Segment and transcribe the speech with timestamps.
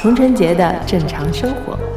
[0.00, 1.87] 童晨杰的正常生活。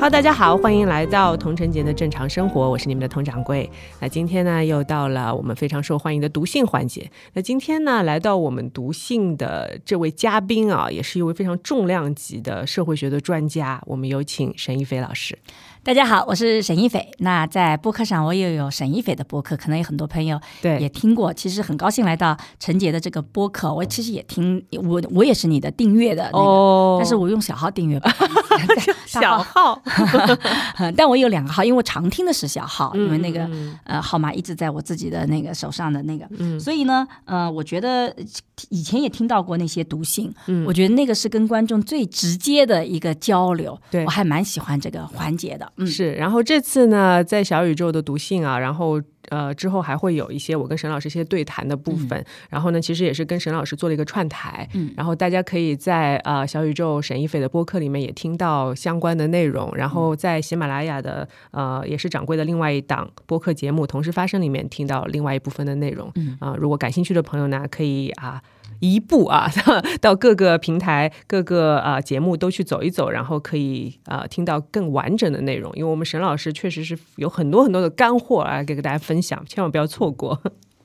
[0.00, 3.70] Hello，大家好，欢迎来到童晨杰的正常生活，我是你们的童掌柜。
[4.00, 7.10] 那今天呢，又到了我们非常受欢迎的读信环节。
[7.34, 13.78] 那今天呢，来到我们读信的这位嘉宾啊，也是一位非常重量级的社会学的专家。
[13.84, 15.38] 我们有请沈一飞老师。
[15.82, 17.10] 大家好，我是沈一斐。
[17.20, 20.78] 那在播客上，我也有沈一斐的播客，可能有很多朋友对。
[20.78, 21.32] 也听过。
[21.32, 26.98] 其实很高兴来到陈杰的这个播客，我其实也听，我我也是你的订阅的那个，哦。
[27.00, 28.14] 但是我用小号订阅吧，
[29.08, 29.80] 小号，
[30.94, 33.78] 但我有两个号，因为我常听的是小号，嗯因为那个嗯。
[33.84, 36.60] 呃号码一直在我自己的那个手上的那个，嗯。
[36.60, 38.14] 所以呢，呃，我觉得
[38.68, 45.86] 以前也听到过那些读信，嗯我觉得那个是跟观众最直接的一个交流，对我还蛮喜欢这个环节的，嗯。
[45.86, 54.92] 是，然后这次呢，在小宇宙的读信啊，然后呃之后还会有一些我跟沈老师一些对谈的部分，然后呢，其实也是跟沈老师做了一个串台，嗯。
[54.96, 66.36] 然后大家可以在呃小宇宙沈一斐的播客里面也听到相关的内容，然后在喜马拉雅的呃也是掌柜的另外一档播客节目《同时发生》里面听到另外一部分的内容，嗯。
[66.40, 68.42] 啊、如果感兴趣的朋友呢，可以啊。
[68.78, 69.50] 一步啊，
[70.00, 75.72] 到各个平台、各个啊、节目都去走一走，然后可以啊、听到更完整的内容。
[75.74, 80.40] 因为我们沈老师确实是有很多很多的干货啊，给大家分享，千万不要错过。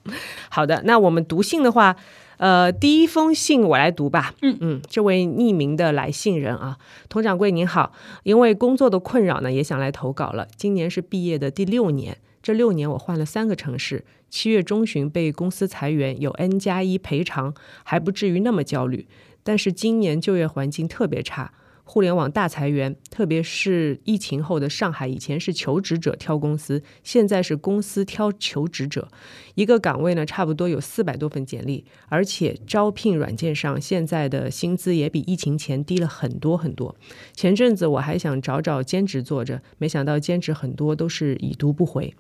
[0.50, 1.96] 好的，那我们读信的话，
[2.38, 4.36] 呃，第一封信我来读吧。
[4.42, 6.78] 嗯嗯，这位匿名的来信人啊，
[7.10, 7.92] 佟掌柜您好，
[8.24, 10.48] 因为工作的困扰呢，也想来投稿了。
[10.56, 14.06] 今年是毕业的第六年，这六年我换了三个城市。
[14.30, 19.08] 七月中旬被公司裁员，有 N 加一赔偿，还不至于那么焦虑。
[19.44, 29.08] 但是今年就业环境特别差，互联网大裁员，特别是疫情后的上海，以前是求职者挑公司，现在是公司挑求职者。
[29.54, 36.96] 一个岗位呢，差不多有四百多份简历，而且招聘软件上现在的薪资也比疫情前低了很多很多。
[37.34, 42.16] 前阵子我还想找找兼职做着，没想到兼职很多都是已读不回。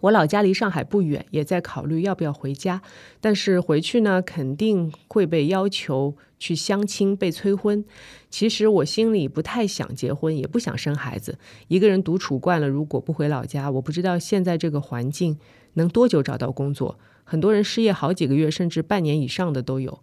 [0.00, 2.82] 我老家离上海不远，也在考虑要不要回家，
[3.20, 7.82] 但是回去呢，肯定会被要求去相亲、被催婚。
[8.28, 11.38] 其实我心里不太想结婚，也不想生孩子，
[11.68, 12.68] 一个人独处惯了。
[12.68, 15.38] 如果不回老家，我不知道现在这个环境
[15.74, 16.98] 能多久找到工作。
[17.22, 20.00] 很多人失业好几个月，甚至半年以上的都有。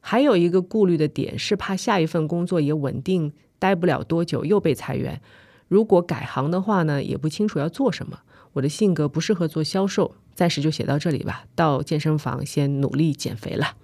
[0.00, 5.20] 还有一个顾虑的点是，怕下一份工作也稳定，待不了多久又被裁员。
[5.68, 8.20] 如果改行的话呢，也不清楚要做什么。
[8.56, 11.44] 我的性格不适合做销售，暂时就写到这里吧。
[11.54, 13.74] 到健身房先努力减肥了。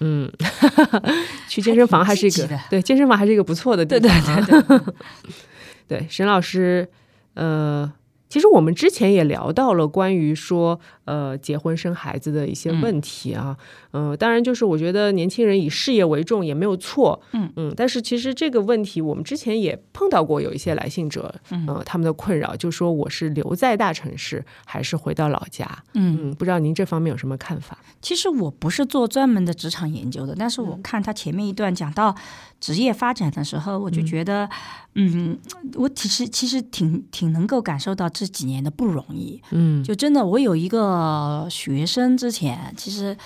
[0.00, 0.28] 嗯
[1.48, 4.44] 去健身房还是一个对健身房还是一个不错的地对方。
[4.44, 4.94] 对对对，
[6.02, 6.88] 对，沈老师，
[7.34, 7.92] 呃，
[8.28, 13.56] 其实我们之前也聊到了关于说，呃，结婚生孩子的一些问题啊，
[13.92, 26.18] 嗯、当然就是我觉得年轻人以事业为重也没有错，嗯嗯，但是其实这个问题我们之前也碰到过，有一些来信者，嗯、呃，他们的困扰就说我是留在大城市还是回到老家，嗯。
[26.18, 27.78] 嗯，不知道您这方面有什么看法？
[28.02, 32.14] 其实我不是做专门的职场研究的，但是我看他前面一段讲到
[32.60, 34.48] 职业发展的时候，我就觉得，
[34.94, 35.38] 嗯，
[35.74, 39.40] 我其实其实挺挺能够感受到这几年的不容易。
[39.50, 40.78] 嗯就真的，我有一个
[41.50, 43.16] 学生之前其实。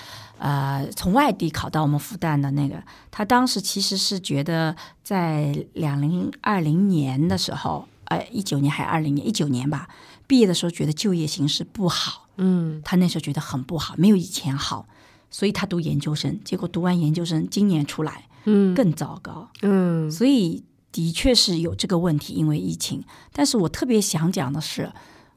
[0.43, 9.87] 呃，从外地考到我们复旦的那个，他当时其实是觉得在两零二零年的时候，呃，一九年还二零年，一九年吧，
[10.27, 14.87] 毕业的时候觉得就业形势不好，嗯他那时候觉得很不好，没有以前好，
[15.31, 23.05] 所以他读研究生，结果读完研究生，今年出来嗯更糟糕，嗯所以的确是有这个问题，因为疫情。
[23.35, 24.91] 但是我特别想讲的是，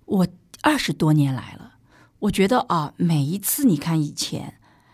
[0.05, 0.25] 我
[0.61, 1.72] 二十多年来了，
[2.23, 4.53] 我觉得啊，每一次你看以前，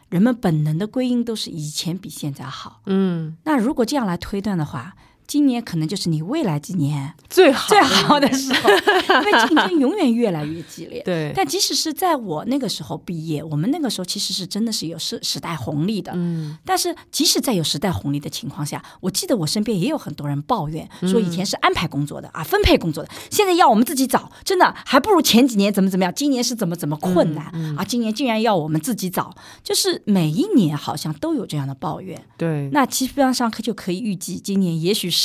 [0.10, 2.82] 人们本能的归因都是以前比现在好。
[2.88, 4.96] 嗯，那如果这样来推断的话，
[5.30, 8.70] 今年可能就是你未来几年最好最好的时候，
[9.22, 11.04] 因为竞争永远越来越激烈。
[11.06, 16.12] 对，但即使是在我那个时候毕业，我们那个时候其实是真的是有时时代红利的。
[16.16, 16.58] 嗯。
[16.66, 27.46] 但是即使在有时代红利的情况下，我记得我身边也有很多人抱怨说，以前是安排工作的啊，分配工作的，现在要我们自己找，真的还不如前几年怎么怎么样，今年是怎么怎么困难、
[27.78, 29.32] 啊，今年竟然要我们自己找，
[29.64, 32.20] 就是每一年好像都有这样的抱怨。
[32.36, 35.19] 对，那基本上就可以预计，今年也许是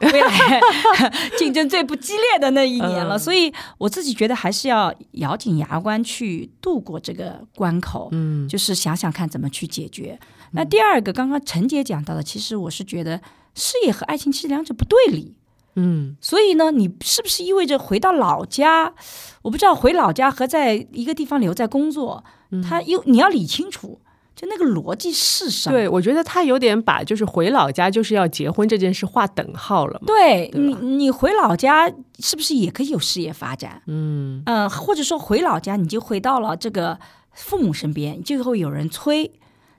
[0.00, 0.60] 未来
[1.38, 3.16] 竞争最不激烈的那一年了。
[3.16, 8.08] 嗯所以我自己觉得还是要咬紧牙关去度过这个关口。
[8.12, 10.18] 嗯就是想想看怎么去解决。
[10.52, 13.20] 那第二个，刚刚陈姐讲到的，其实我是觉得
[13.54, 15.34] 事业和爱情其实两者不对立。
[15.78, 18.94] 嗯所以呢，你是不是意味着回到老家？
[19.42, 22.24] 我不知道回老家和在一个地方留在工作，
[22.66, 24.00] 他又你要理清楚，
[24.36, 25.74] 就那个逻辑是什么？
[25.74, 30.06] 对，我觉得他有点把就是回老家就是要结婚这件事划等号了嘛。
[30.06, 33.80] 对对你，你回老家是不是也可以有事业发展？
[33.86, 36.98] 嗯呃，或者说回老家你就回到了这个
[37.32, 39.32] 父母身边，就会有人催。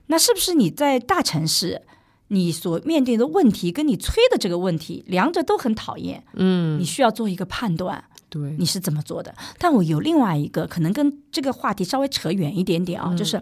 [0.08, 1.82] 那是不是你在大城市，
[2.28, 6.24] 你所面对的问题跟你催的这个问题，两者都很讨厌？
[6.32, 9.32] 嗯你，需要做一个判断，对，你是怎么做的？
[9.58, 13.40] 但我有另外一个可能跟这个话题稍微扯远一点点啊，就是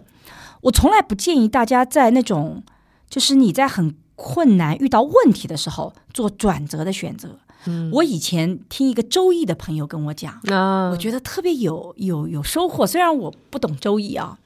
[0.67, 2.63] 我从来不建议大家在那种
[3.09, 7.39] 就是你在很困难遇到问题的时候做转折的选择。
[7.91, 12.87] 我以前听一个周易的朋友跟我讲，那我觉得特别有有有收获。
[12.87, 14.37] 虽然我不懂周易啊，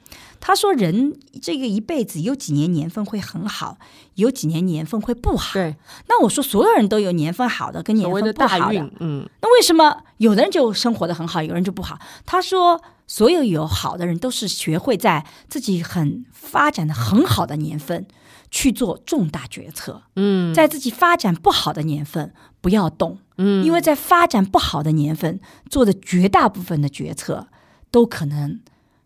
[0.44, 3.78] 他说人这个一辈子有几年年份会很好，
[4.16, 5.52] 有几年年份会不好。
[5.54, 5.76] 对
[6.08, 11.96] 那我说所有人都有年份好的跟年份不好的，嗯那为什么有的人就生活的很好，有人就不好？
[12.26, 18.08] 他说，所有有好的人都是学会在自己很发展的很好的年份
[18.50, 25.38] 去做重大决策，嗯在自己发展不好的年份不要动，嗯，因为在发展不好的年份
[25.70, 27.46] 做的绝大部分的决策
[27.92, 28.58] 都可能。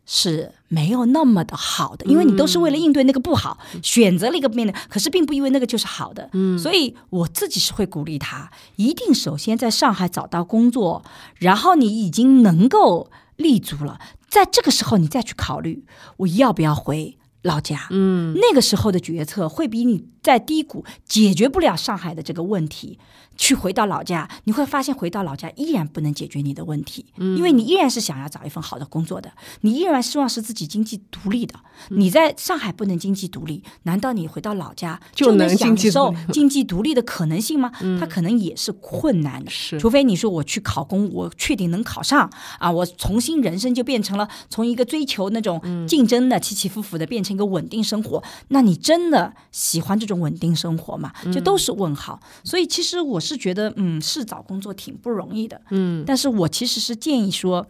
[0.08, 6.28] 是没有那么的好的，因为你都是为了应对那个不好，选择了一个面的，可是并不因为那个就是好的。
[6.32, 11.04] 嗯，所以我自己是会鼓励他，一定首先在上海找到工作，
[11.38, 15.84] 然后你已经能够立足了，在这个时候你再去考虑
[16.18, 17.86] 我要不要回老家。
[17.90, 22.98] 嗯那个时候的决策会比你在低谷解决不了上海的这个问题，
[23.36, 29.30] 去回到老家，你会发现回到老家依然不能解决你的问题，因为你依然是想要找一份好的工作的，
[29.60, 31.54] 你依然希望是自己经济独立的。
[31.90, 37.70] 你在上海不能经济独立，难道你回到老家就能能享受经济独立的可能性吗？
[38.00, 39.50] 它可能也是困难的。
[39.50, 42.28] 是除非你说我去考公，我确定能考上
[42.58, 48.22] 啊，我重新人生就变成了从一个追求那种竞争的起起伏伏的，变成一个稳定生活。
[48.48, 51.12] 那你真的喜欢这种稳定生活吗？
[51.32, 52.20] 就都是问号。
[52.44, 57.66] 所以其实我是觉得，嗯，是找工作挺不容易的，嗯但是我其实是建议说，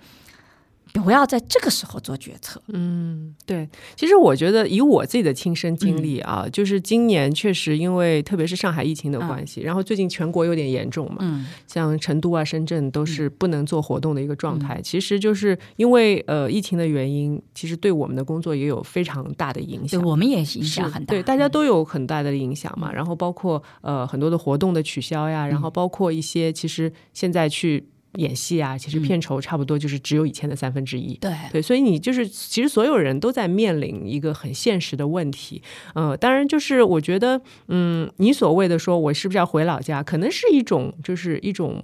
[1.02, 2.60] 不要在这个时候做决策。
[2.68, 14.80] 嗯，对，其实我觉得以我自己的亲身经历啊，就是今年确实因为特别是上海疫情的关系，然后最近全国有点严重嘛，嗯像成都啊、深圳都是不能做活动的一个状态。
[14.82, 21.14] 其实就是因为呃疫情的原因，其实对我们的工作也有非常大的影响对，我们也影响很大。
[21.14, 22.92] 对，大家都有很大的影响嘛。
[22.92, 31.14] 然后包括呃很多的活动的取消呀，然后包括一些其实现在去演戏啊，其实片酬差不多就是只有以前的三分之一。
[31.18, 35.62] 对对，所以你就是其实所有人都在面临一个很现实的问题，
[35.94, 41.82] 呃，当然就是我觉得，嗯，你所谓的说我是不是要回老家，可能是一种就是一种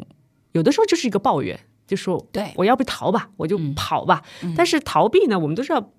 [0.53, 4.23] 有的时候就是一个抱怨，就说对我要不逃吧，我就嗯跑吧。
[4.57, 5.91] 但是逃避呢，我们都知道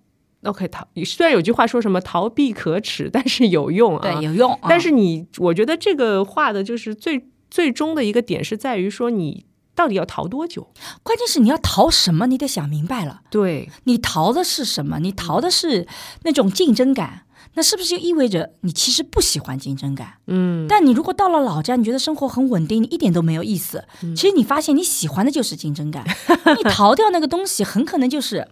[0.43, 4.01] ，OK，逃虽然有句话说什么逃避可耻，但是有用啊。
[4.01, 4.51] 对，有用。
[4.53, 10.67] 啊但是你，我觉得这个话的就是最最终的一个点是在于说你到底要逃多久？
[11.01, 13.21] 关键是你要逃什么，你得想明白了。
[13.29, 14.99] 对，你逃的是什么？
[14.99, 15.87] 你逃的是
[16.23, 17.25] 那种竞争感，
[17.55, 20.15] 那是不是就意味着你其实不喜欢竞争感？
[20.27, 23.83] 嗯，但你如果到了老家，你觉得生活很稳定，你一点都没有意思。
[24.01, 26.05] 嗯其实你发现你喜欢的就是竞争感，
[26.57, 28.47] 你逃掉那个东西，很可能就是。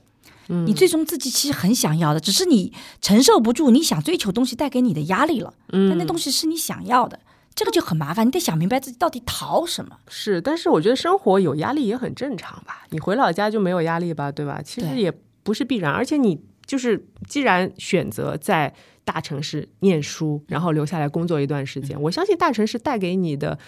[0.50, 5.53] 嗯你最终自己其实很想要的，只是你承受不住你想追求东西带给你的压力了。
[5.72, 7.17] 嗯但那东西是你想要的，
[7.53, 9.98] 这个就很麻烦，你得想明白自己到底逃什么。
[10.08, 12.86] 是，但是我觉得生活有压力也很正常吧。
[12.91, 14.62] 你回老家就没有压力吧，对吧？
[14.63, 15.12] 其实也
[15.43, 23.60] 不是必然，而且你就是既然选择在大城市念书，然后留下来工作一段时间，我相信大城市带给你的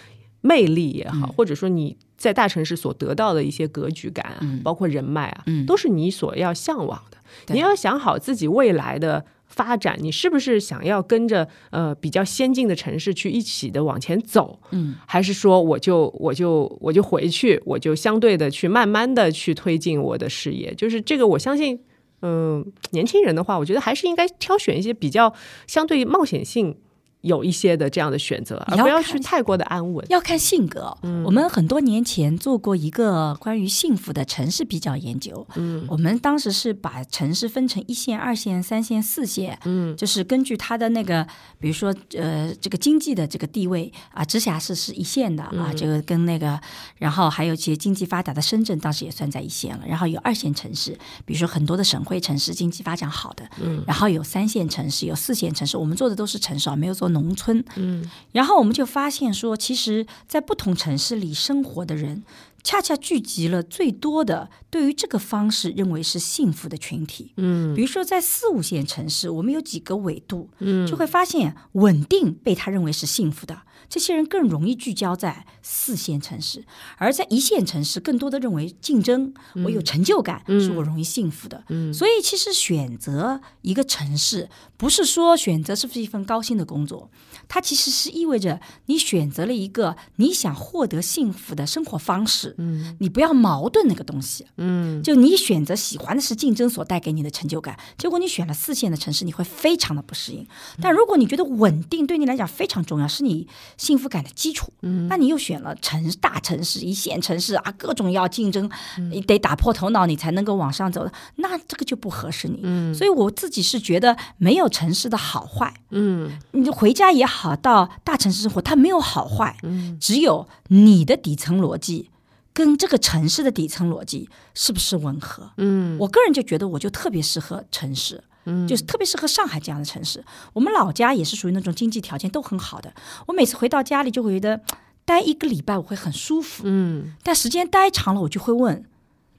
[0.41, 7.17] 魅力也好，或者说你在大城市所得到的一些格局感啊，包括人脉啊，嗯都是你所要向往的。
[7.53, 9.25] 你要想好自己未来的。
[9.55, 14.59] 发展，你是不是想要跟着呃比较先进的城市去一起的往前走？
[14.71, 20.73] 嗯，还是说我就我就我就回去，我就相对的去慢慢的去推进我的事业？
[20.73, 21.79] 就是这个，我相信，
[22.23, 25.31] 嗯、年轻人的话，我觉得还是应该挑选一些比较
[25.67, 26.75] 相对冒险性
[27.23, 30.05] 有一些的这样的选择，而不要去太过的安稳。
[30.09, 30.95] 要看性格。
[31.25, 35.45] 我们很多年前做过一个关于幸福的城市比较研究。
[35.55, 39.57] 嗯，我们当时是把城市分成一线、二线、三线、四线。
[39.63, 41.25] 嗯，就是根据它的那个，
[41.59, 46.59] 比如说呃，这个经济的这个地位啊，直辖市是一线的啊，这个跟那个，
[46.97, 49.83] 然后还有一些经济发达的深圳，当时也算在一线了。
[49.87, 50.91] 然后有二线城市，
[51.25, 53.47] 比如说很多的省会城市经济发展好的。
[53.61, 55.77] 嗯，然后有三线城市，有四线城市。
[55.77, 57.63] 我们做的都是城市啊，没有做农村。
[57.77, 58.03] 嗯，
[58.33, 62.23] 然后我们就发现说，其实，在不同城市里生活的人，
[62.63, 67.33] 恰恰聚集了最多的对于这个方式认为是幸福的群体。
[67.37, 73.61] 嗯，比如说在四五线城市，我们有几个纬度，嗯，就会发现稳定被他认为是幸福的，
[73.93, 76.61] 这些人更容易聚焦在四线城市；
[76.97, 79.31] 而在一线城市，更多的认为竞争，
[79.63, 81.63] 我有成就感，是我容易幸福的。
[81.69, 87.07] 嗯，所以其实选择一个城市，不是说选择是不是一份高薪的工作。
[87.53, 100.43] 它其实是意味着你选择了一个你想获得幸福的生活方式，嗯，你不要矛盾那个东西，嗯，就你选择喜欢的是竞争所带给你的成就感，结果你选了四线的城市，你会非常的不适应。
[100.81, 108.67] 但如果你觉得稳定对你来讲非常重要，是你幸福感的基础，嗯，那你又选了城大城市、一线城市啊，各种要竞争，
[109.11, 112.61] 你得打破头脑你才能够往上走的，那这个就不合适你。
[112.63, 117.42] 嗯，所以我自己是觉得没有城市的好坏，嗯，你回家也好。
[117.43, 119.57] 好到大城市生活，它没有好坏，
[119.99, 122.09] 只有你的底层逻辑
[122.53, 125.51] 跟这个城市的底层逻辑是不是吻合？
[125.57, 130.23] 嗯，我个人就觉得，我就特别适合城市，嗯，就是特别适合上海这样的城市。
[130.53, 132.93] 我们老家也是属于那种经济条件都很好的，
[133.27, 134.61] 我每次回到家里就会觉得
[135.03, 138.85] 待一个礼拜我会很舒服，嗯，但时间待长了，我就会问。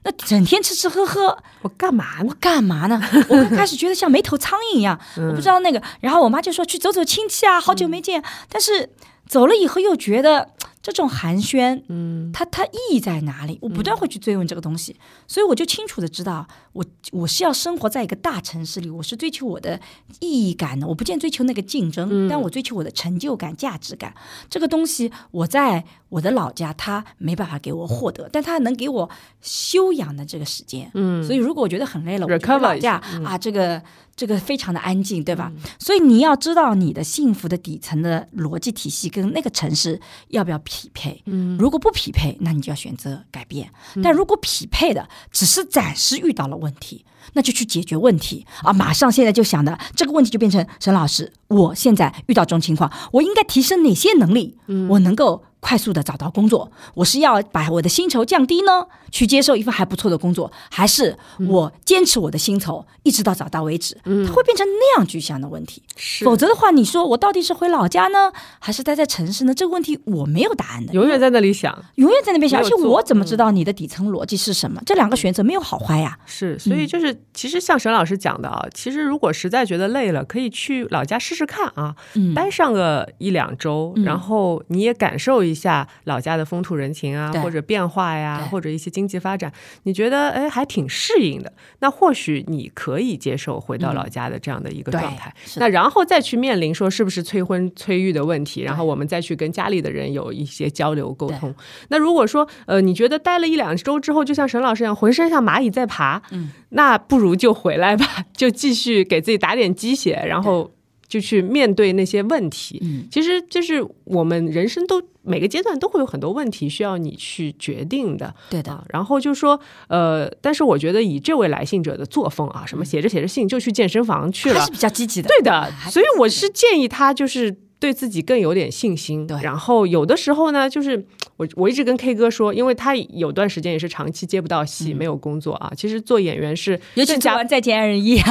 [0.05, 2.25] 那整天吃吃喝喝，我干嘛呢？
[2.29, 3.01] 我干嘛呢？
[3.27, 5.81] 我刚开始觉得像没头苍蝇一样，我不知道那个。
[5.99, 8.23] 然后我妈就说去走走亲戚啊，好久没见。
[8.47, 8.89] 但是
[9.27, 10.49] 走了以后又觉得。
[10.85, 13.57] 这种寒暄，嗯，它它意义在哪里？
[13.59, 19.79] 我不断会去追问这个东西，所以我就清楚的知道，我我是要生活在一个大城市里，我是追求我的
[20.19, 24.13] 意义感的，我不见追求那个竞争，但我追求我的成就感、价值感。
[24.47, 29.09] 这个东西我在我的老家，他没办法给我获得，但他能给我
[29.41, 30.91] 休养的这个时间。
[30.93, 33.81] 嗯，所以如果我觉得很累了，我回老家啊，这个。
[34.17, 35.51] 这个非常的安静，对吧？
[35.77, 39.99] 所以你要知道你的幸福的底层的逻辑体系跟那个城市
[40.29, 41.21] 要不要匹配。
[41.25, 43.69] 嗯，如果不匹配，那你就要选择改变。
[44.03, 48.73] 但如果匹配的只是暂时遇到了问题，那就去解决问题啊！
[48.73, 54.57] 马上现在就想的这个问题就变成沈老师，我现在遇到这种情况，我应该提升哪些能力？
[54.67, 55.43] 嗯，我能够。
[55.65, 61.17] 快速的找到工作，我是要把我的薪酬降低呢，去接受一份还不错的工作，还是
[61.49, 63.97] 我坚持我的薪酬一直到找到为止？
[64.03, 65.81] 它会变成那样具象的问题。
[65.95, 69.55] 是否则的话，你说我到底是回老家呢，还是待在城市呢？
[69.55, 70.93] 这个问题我没有答案的。
[70.93, 74.79] 永远在那里想，永远在那边想，而且我怎么知道你的底层逻辑是什么？
[74.85, 76.15] 这两个选择没有好坏呀。
[76.27, 81.95] 是，所以就是其实像沈老师讲的啊，其实如果实在觉得累了，可以去老家试试看啊，
[82.35, 85.54] 待上个一两周，然后你也感受一。
[85.55, 89.51] 下老家的风土人情啊，或者变化呀，或者一些经济发展，
[89.83, 95.33] 你觉得哎还挺适应的，那或许你可以接受回到老家的这样的一个状态。
[95.55, 101.55] 那然后再去面临说是不是催婚催育的问题，然后我们再去跟家里的人有一些交流沟通。
[101.87, 110.74] 那如果说呃你觉得待了一两周之后，就像沈老师一样，浑身像蚂蚁在爬，嗯，那不如就回来吧，就继续给自己打点鸡血，然后。
[111.07, 118.83] 就去面对那些问题，嗯，其实就是我们人生都每个阶段都会有很多问题需要你去决定的，对的。
[118.89, 125.71] 然后就说，呃，但是我觉得以这位来信者的作风啊，什么写着写着信就去健身房去了，还是比较积极的，对的。
[125.89, 127.55] 所以我是建议他就是。
[127.79, 129.39] 对自己更有点信心，对。
[129.41, 131.05] 然后有的时候呢，就是
[131.37, 135.71] 我我一直跟 K 哥说，因为他有段时间也是长期接不到戏，没有工作啊。
[135.75, 138.21] 其实做演员是尤其加完再见爱人一，对，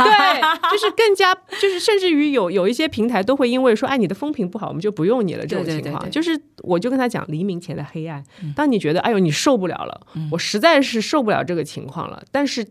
[0.73, 6.11] 就是更加 就是甚至于有有一些平台都会因为说，哎，你的风评不好，我们就不用你了这种情况。
[6.11, 8.25] 就是我就跟他讲，黎明前的黑暗，
[8.57, 12.67] 当你觉得哎呦你受不了了，我实在是受不了这个情况了，但是。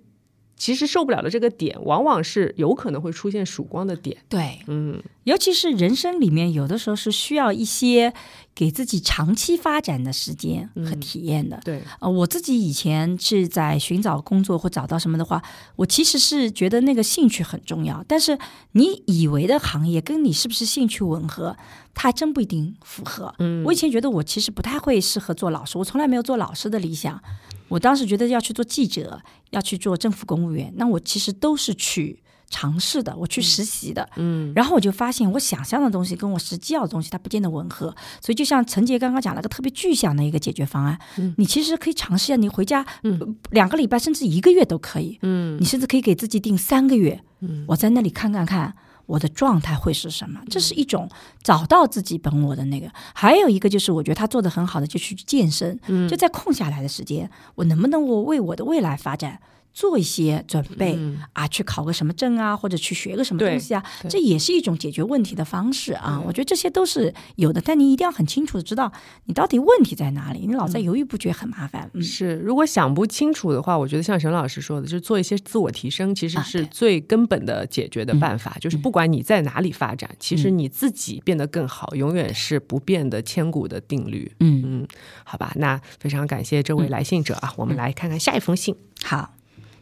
[0.55, 4.17] 其实受不了的这个点，往往是有可能会出现曙光的点。
[4.29, 8.13] 对，嗯，尤其是人生里面，有的时候是需要一些
[8.55, 11.60] 给自己长期发展的时间和体验的。
[11.65, 15.41] 对，呃，我自己以前是在寻找工作或找到什么的话，
[15.75, 18.03] 我其实是觉得那个兴趣很重要。
[18.07, 18.38] 但是
[18.72, 21.57] 你以为的行业跟你是不是兴趣吻合，
[21.93, 23.33] 它还真不一定符合。
[23.39, 27.22] 嗯，我以前觉得我其实不太会适合做老师，我从来没有做老师的理想。
[27.67, 41.34] 我当时觉得要去做记者，要去做政府公务员，那我其实都是去尝试的，我去实习的，嗯然后我就发现我想象的东西跟我实际要的东西它不见得吻合，所以就像陈杰刚刚讲了个特别具象的一个解决方案，嗯。
[41.38, 43.17] 你其实可以尝试一下，你回家、嗯。
[43.20, 45.58] 呃两个礼拜甚至一个月都可以，嗯。
[45.60, 47.65] 你甚至可以给自己定三个月，嗯。
[47.67, 48.75] 我在那里看看看。
[49.13, 50.41] 我的状态会是什么？
[50.50, 51.08] 这是一种
[51.43, 52.91] 找到自己本我的那个。
[53.13, 55.79] 还有一个就是，我觉得他做的很好的，就去健身。
[55.88, 59.39] 嗯就在空下来的时间，我能不能我为我的未来发展
[59.73, 61.47] 做一些准备、嗯啊？
[61.47, 63.83] 去考个什么证啊，或者去学个什么东西啊？
[64.07, 66.21] 这也是一种解决问题的方式啊。
[66.25, 68.91] 我觉得这些都是有的，但你一定要很清楚的知道
[69.25, 70.45] 你到底问题在哪里。
[70.45, 71.89] 你老在犹豫不决，很麻烦。
[71.93, 78.55] 嗯，是，如果想不清楚的话，我觉得像沈老师说的，就是做一些自我提升，其实是最根本的解决的办法。
[78.59, 84.31] 就是不管你在哪里发展，其实你自己变得更好，永远是不变的千古的定律。
[84.39, 84.87] 嗯嗯，
[85.23, 88.75] 好吧，那非常感谢这位来信者啊，我们来看看下一封信。
[89.03, 89.33] 好，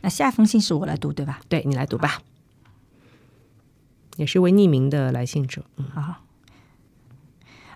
[0.01, 1.39] 那下一封信是我来读，对吧？
[1.47, 2.21] 对你来读吧，
[4.17, 5.63] 也是一位匿名的来信者。
[5.77, 6.15] 嗯好。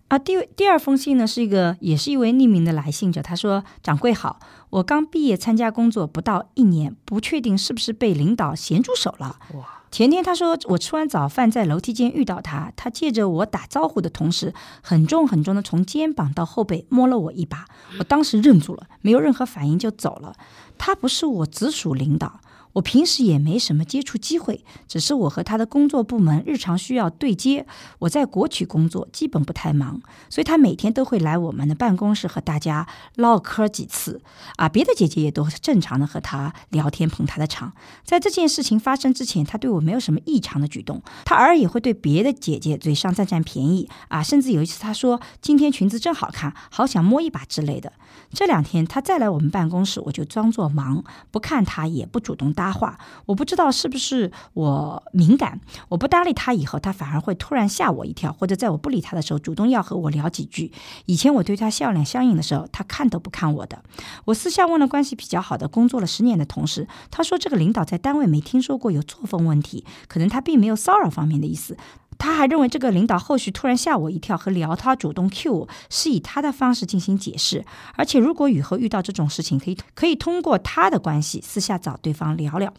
[0.08, 3.24] 啊，第第二封信呢是一个，也是一位匿名的来信者。
[3.24, 9.40] 他说：“掌柜好，我刚毕业参加工作不到一年，不确定是不是被领导咸猪手了。
[9.56, 17.66] 哇，前天他说我吃完早饭在楼梯间遇到他，他借着我打招呼的同时，很重很重的从肩膀到后背摸了我一把，
[17.98, 20.36] 我当时愣住了，没有任何反应就走了。
[20.78, 22.42] 他不是我直属领导，
[22.76, 27.66] 我平时也没什么接触机会，只是我和他的工作部门日常需要对接。
[28.00, 34.22] 我在国企工作，基本不太忙，所以他每天都会来我们的办公室和大家唠嗑几次。
[34.58, 37.72] 啊，别的姐姐也都正常的和他聊天捧他的场。
[38.04, 47.94] 在这件事情发生之前，他对我没有什么异常的举动，他偶尔也会对别的姐姐嘴上占占便宜啊，甚至有一次他说今天裙子真好看，好想摸一把之类的。
[48.32, 52.98] 这两天他再来我们办公室，我就装作忙，不看他，也不主动搭搭话。
[53.28, 60.72] 我不知道是不是我敏感，我不搭理他以后，他反而会突然吓我一跳，或者在我不理他的时候，主动要和我聊几句。
[61.06, 63.84] 以前我对他笑脸相迎的时候，他看都不看我的。
[64.26, 71.78] 我私下问了关系比较好的、工作了十年的同事，他说这个领导在单位没听说过有作风问题，可能他并没有骚扰方面的意思。
[72.18, 77.64] 他还认为这个领导后续突然吓我一跳和聊他主动 Q 我，是以他的方式进行解释。
[77.96, 82.74] 而且如果以后遇到这种事情，可以可以通过他的关系私下找对方聊聊。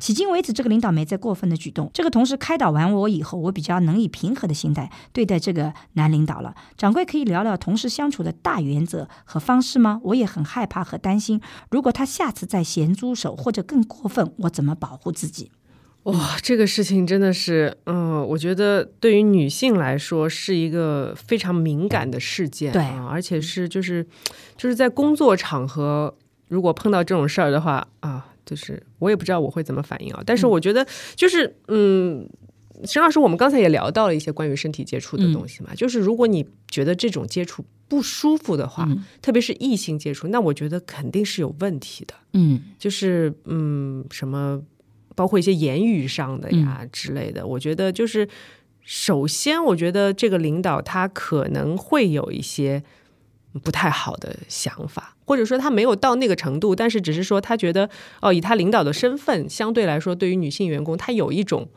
[0.00, 1.90] 迄今为止，这个领导没再过分的举动。
[1.92, 6.54] 这个同事开导完我以后，我比较能以平和的心态对待这个男领导了。
[6.76, 10.00] 掌柜可以聊聊同事相处的大原则和方式吗？
[10.04, 15.50] 我也很害怕和担心，如果他下次再咸猪手或者更过分，我怎么保护自己？
[16.06, 24.06] 哇，这个事情真的是，嗯、我觉得对于女性来说是一个非常敏感的事件，对啊，而且是就是
[24.56, 26.16] 就是在工作场合，
[26.48, 30.22] 如果碰到这种事儿的话啊，就是我也不知道我会怎么反应啊。
[30.24, 32.28] 但是我觉得就是，嗯，
[32.84, 42.14] 沈老师，我们刚才也聊到了一些关于身体接触的东西嘛，就是如果你觉得这种接触不舒服的话，嗯特别是异性接触，那我觉得肯定是有问题的。
[42.34, 44.62] 嗯就是嗯，什么，
[45.16, 47.44] 包括一些言语上的呀、之类的。
[47.44, 48.28] 我觉得就是，
[48.82, 52.80] 首先，我觉得这个领导他可能会有一些
[53.64, 57.90] 不太好的想法，或者说他没有到那个程度，但是只是说他觉得
[58.22, 61.68] 哦，以他领导的身份，相对来说，对于女性员工，他有一种。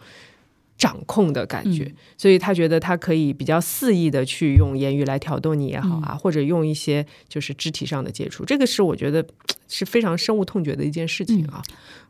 [0.80, 9.24] 掌控的感觉，所以他觉得他可以比较肆意的去用言语来挑逗你也好啊，或者用一些就是肢体上的接触，这个是我觉得
[9.68, 11.62] 是非常深恶痛绝的一件事情啊。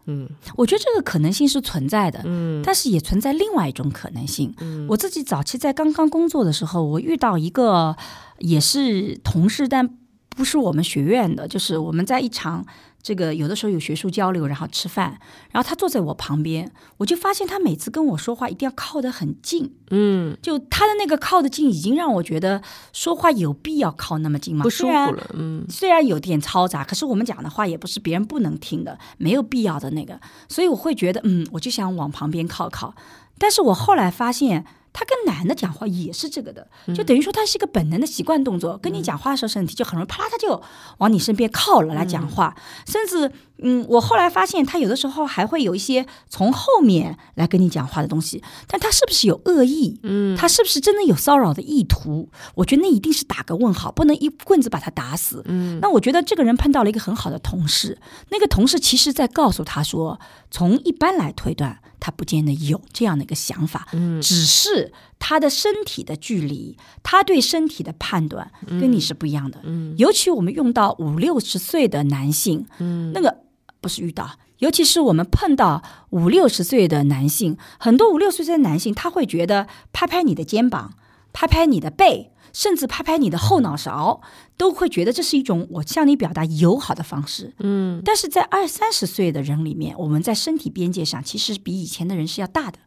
[0.05, 0.29] 嗯。
[0.55, 2.61] 我觉得这个可能性是存在的，嗯。
[2.63, 4.53] 但是也存在另外一种可能性。
[4.87, 7.97] 我自己早期在刚刚工作的时候，我遇到一个
[8.37, 9.89] 也是同事，但
[10.29, 12.63] 不是我们学院的，就是我们在一场
[13.01, 15.19] 这个有的时候有学术交流，然后吃饭，
[15.51, 24.63] 然后他坐在我旁边，我就发现他每次跟我说话一定要靠得很近，嗯，就他的那个靠得近，已经让我觉得说话有必要靠那么近吗？
[24.63, 25.31] 不舒服了。
[25.33, 32.93] 嗯虽然有点嘈杂，可是我们讲的话也不是别人不能听的，没有必要的那个，所以我会觉得，嗯，我就想往旁边靠靠。
[33.37, 38.77] 但是我后来发现，他跟男的讲话也是这个的，就等于说他是一个本能的习惯动作。
[38.77, 40.61] 跟你讲话的时候，身体就很容易啪啦，他就
[40.97, 49.99] 往你身边靠了来讲话，甚至，嗯，我后来发现他有的时候还会有一些从后面来跟你讲话的东西，但他是不是有恶意？
[50.03, 52.29] 嗯，他是不是真的有骚扰的意图？
[52.55, 55.43] 我觉得那一定是打个问号，不能一棍子把他打死。
[55.45, 57.99] 嗯，那我觉得这个人碰到了一个很好的同事，
[58.29, 64.78] 那个同事其实在告诉他说，从一般来推断，他不见得有这样的一个想法，嗯，只是
[65.17, 73.37] 他的身体的距离，他对身体的判断跟你是不一样的，嗯，尤其我们用到五六十岁的男性，嗯，那个
[73.81, 74.37] 不是遇到。
[74.59, 80.95] 尤其是我们碰到五六十岁的男性，很多五六十岁的男性，他会觉得拍拍你的肩膀，
[81.31, 84.19] 拍拍你的背，甚至拍拍你的后脑勺，
[84.57, 87.53] 都会觉得这是一种我向你表达友好的方式。
[87.59, 92.79] 嗯但是在二三十岁的人里面，我们在身体边界上其实比以前的人是要大的。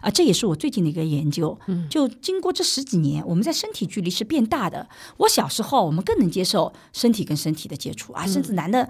[0.00, 1.58] 啊，这也是我最近的一个研究。
[1.66, 4.88] 嗯，就经过这十几年，我们在身体距离是变大的。
[5.18, 8.88] 我小时候，我们更能接受身体跟身体的接触啊，甚至男的，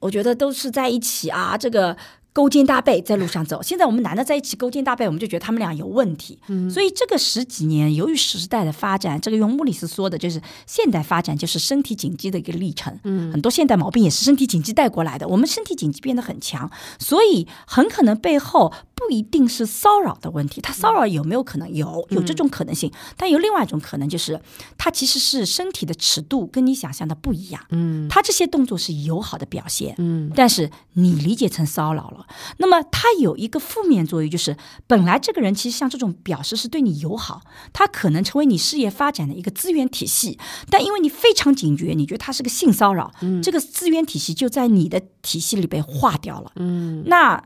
[0.00, 1.96] 我觉得都是在一起啊，这个
[2.32, 3.60] 勾肩搭背在路上走。
[3.60, 6.38] 现在我们男的在一起勾肩搭背，我们就觉得他们俩有问题。
[6.46, 12.96] 嗯，所以这个十几年，由于时代的发展，这个用穆里斯说的就是现代发展就是身体紧肌的一个历程。
[13.02, 15.26] 嗯，很多现代毛病也是身体紧肌带过来的。
[15.26, 20.60] 我们身体紧肌变得很强，所以很可能背后不一定是骚扰的问题。
[20.60, 22.92] 他骚扰有没有可能有有这种可能性？
[23.16, 24.40] 但有另外一种可能，就是
[24.76, 27.64] 他其实是身体的尺度跟你想象的不一样。
[27.70, 32.26] 嗯他这些动作是友好的表现，嗯但是你理解成骚扰了。
[32.56, 34.56] 那么他有一个负面作用，就是
[34.86, 46.52] 本来这个人其实像这种表示是对你友好，他可能成为你事业发展的一个资源体系，但因为你非常警觉，你觉得他是个性骚扰，这个资源体系就在你的体系里被化掉了。
[46.56, 47.42] 嗯那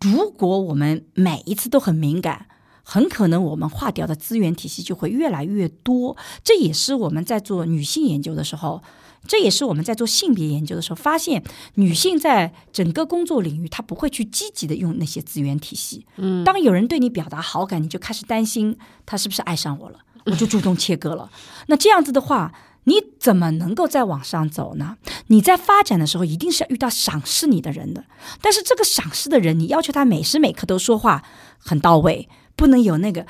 [0.00, 2.46] 如果我们每一次都很敏感，
[2.82, 6.16] 很可能我们划掉的资源体系就会越来越多。
[6.44, 8.82] 这也是我们在做女性研究的时候，
[9.26, 11.42] 这也是我们在做性别研究的时候发现，
[11.74, 16.06] 女性在整个工作领域，她不会去积极的用那些资源体系。
[16.16, 21.30] 嗯，当有人对你表达好感，你就开始担心他是不是爱上我了，我就主动切割了。
[21.66, 22.52] 那这样子的话。
[22.86, 24.96] 你怎么能够再往上走呢？
[25.28, 28.04] 你在发展的时候，一定是要遇到赏识你的人的。
[28.40, 31.24] 但是这个赏识的人，你要求他每时每刻都说话
[31.58, 33.26] 很到位，不能有那个，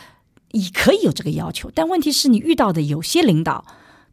[0.53, 3.65] 你可以有这个要求，但问题是你遇到的有些领导，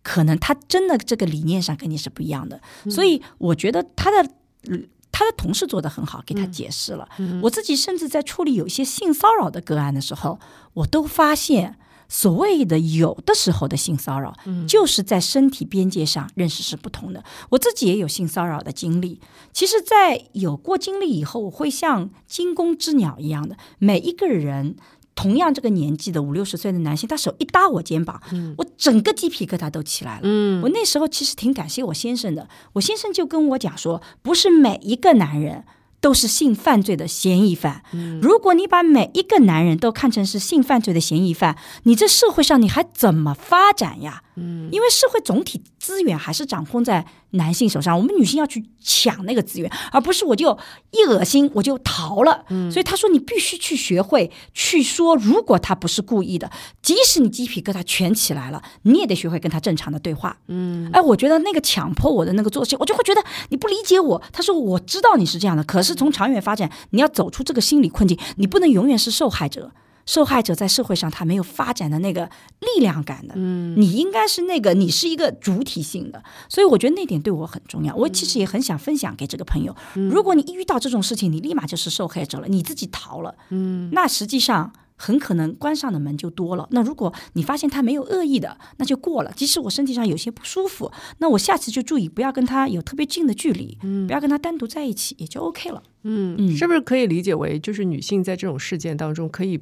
[0.01, 2.61] 可能他真的这个理念上跟你是不一样的。
[2.89, 4.29] 所以我觉得他的。
[4.67, 7.07] 嗯他的同事做得很好，给他解释了。
[7.43, 10.39] 我自己甚至在处理有一些性骚扰的个案的时候，
[10.73, 14.33] 我都发现，所谓的有的时候的性骚扰，
[14.67, 17.23] 就是在身体边界上认识是不同的。
[17.49, 19.19] 我自己也有性骚扰的经历，
[19.51, 24.75] 其实，在有过经历以后，我会像惊弓之鸟一样的，每一个人。
[25.15, 28.19] 同样这个年纪的五六十岁的男性，他手一搭我肩膀，
[28.57, 30.21] 我整个鸡皮疙瘩都起来了。
[30.23, 35.65] 嗯我那时候其实挺感谢我先生的，我先生就跟我讲说，不是每一个男人
[36.03, 37.81] 都是性犯罪的嫌疑犯。
[38.21, 44.21] 如果你把每一个男人都看成是性犯罪的嫌疑犯，你这社会上你还怎么发展呀？
[44.35, 50.57] 嗯，因为社会总体资源还是掌控在男性手上，我们女性要去抢那个资源，而不是我就
[50.91, 52.45] 一恶心我就逃了。
[52.49, 60.37] 嗯，所以他说你必须去学会去说，如果他不是故意的，即使你鸡皮疙瘩全起来了，你也得学会跟他正常的对话。
[60.47, 64.21] 嗯，哎，我觉得那个强迫我的那个做事，我就会觉得你不理解我。
[64.31, 69.71] 他说我知道你是这样的，可是从长远发展，你要走出这个心理困境，你不能永远是受害者。
[70.05, 77.95] 受害者在社会上他没有发展的那个力量感的，嗯，你应该是那个，你是一个主体性的，所以我觉得那点对我很重要。
[77.95, 86.67] 我其实也很想分享给这个朋友，如果你一遇到这种事情，你立马就是受害者了，你自己逃了，嗯，那实际上很可能关上的门就多了。
[86.71, 89.31] 那如果你发现他没有恶意的，那就过了。
[89.35, 95.81] 即使我身体上有些不舒服，那我下次就注意不要跟他有特别近的距离，嗯，不要跟他单独在一起，也就 OK 了。
[96.03, 99.59] 嗯嗯是不是可以理解为，就是女性在这种事件当中可以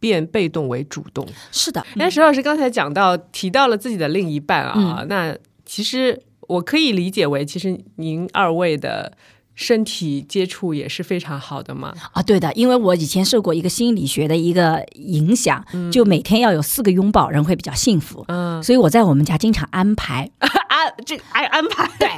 [0.00, 1.26] 变被动为主动？
[1.50, 9.12] 是的，那石老师刚才讲到提到了自己的另一半啊，那其实我可以理解为，其实您二位的
[9.58, 11.92] 身体接触也是非常好的嘛。
[12.12, 18.24] 啊，对的，因为我以前受过一个心理学的一个影响，就每天要有四个拥抱，人会比较幸福。
[18.28, 20.46] 嗯所以我在我们家经常安排， 啊，
[21.04, 22.08] 这安安排对，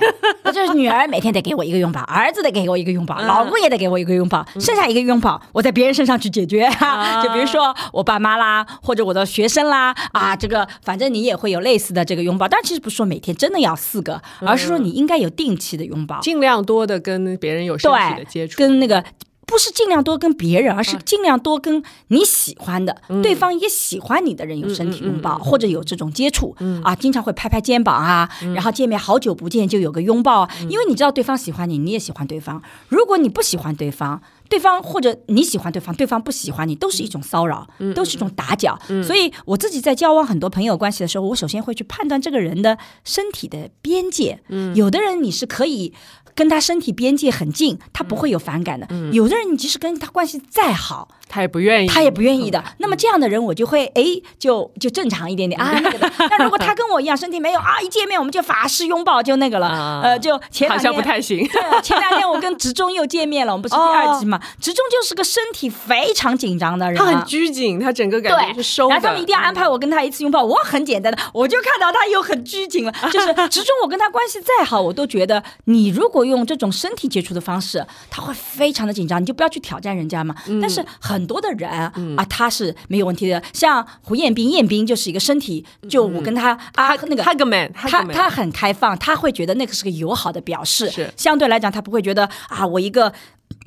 [0.45, 6.65] 那就是女儿每天得给我一个拥抱，儿子得给我一个拥抱，嗯老公也得给我一个拥抱，剩下一个拥抱我在别人身上去解决。
[6.65, 16.21] 啊就比如说我爸妈啦，或者我的学生啦，啊，这个反正你也会有类似的这个拥抱，但其实不是说每天真的要四个，而是说你应该有定期的拥抱。
[16.21, 18.59] 尽量多的跟别人有身体的接触。
[18.59, 19.05] 跟那个
[19.47, 32.63] 不是尽量多跟别人，而是尽量多跟你喜欢的、对方也喜欢你的人有身体拥抱，或者有这种接触、啊，经常会拍拍肩膀啊，然后见面好久不见就有个拥抱啊，因为你知道对方喜欢你，你也喜欢对方。
[32.89, 38.79] 如果你不喜欢对方，对方或者你喜欢对方，对方不喜欢你，都是一种骚扰，都是一种打搅。
[39.05, 44.41] 所以我自己在交往很多朋友关系的时候，我首先会去判断这个人的身体的边界。
[44.75, 45.93] 有的人你是可以
[46.41, 52.63] 跟他身体边界很近，他不会有反感的；有的人你即使跟他关系再好，他也不愿意，他也不愿意的。
[52.79, 54.03] 那么这样的人，我就会哎，
[54.37, 55.71] 就就正常一点点啊。
[55.81, 56.11] 那个的。
[56.19, 60.01] 那如果他跟我一样，身体没有啊，一见面我们就法式拥抱，就那个了。
[60.03, 61.47] 呃，就前两天不太行。
[61.47, 64.41] 对，前两天我跟植中又见面了，我们不是第二集嘛？
[64.61, 68.89] 植中就是个身体非常紧张的人，他很拘谨，他整个感觉是收。
[68.89, 72.93] 然后他们一定要安排我跟他一次拥抱，我很简单的，我就看到他又很拘谨了。
[73.13, 80.35] 就是植中，我跟他关系再好，我都觉得你如果用这种身体接触的方式，他会非常的紧张，你就不要去挑战人家嘛。
[80.61, 83.43] 但是很多的人啊，他是没有问题的。
[83.53, 90.91] 像胡彦斌，彦斌就是一个身体，就我跟他啊那个他他很开放，他会觉得那个是个友好的表示。
[90.91, 93.13] 是相对来讲，他不会觉得啊，我一个。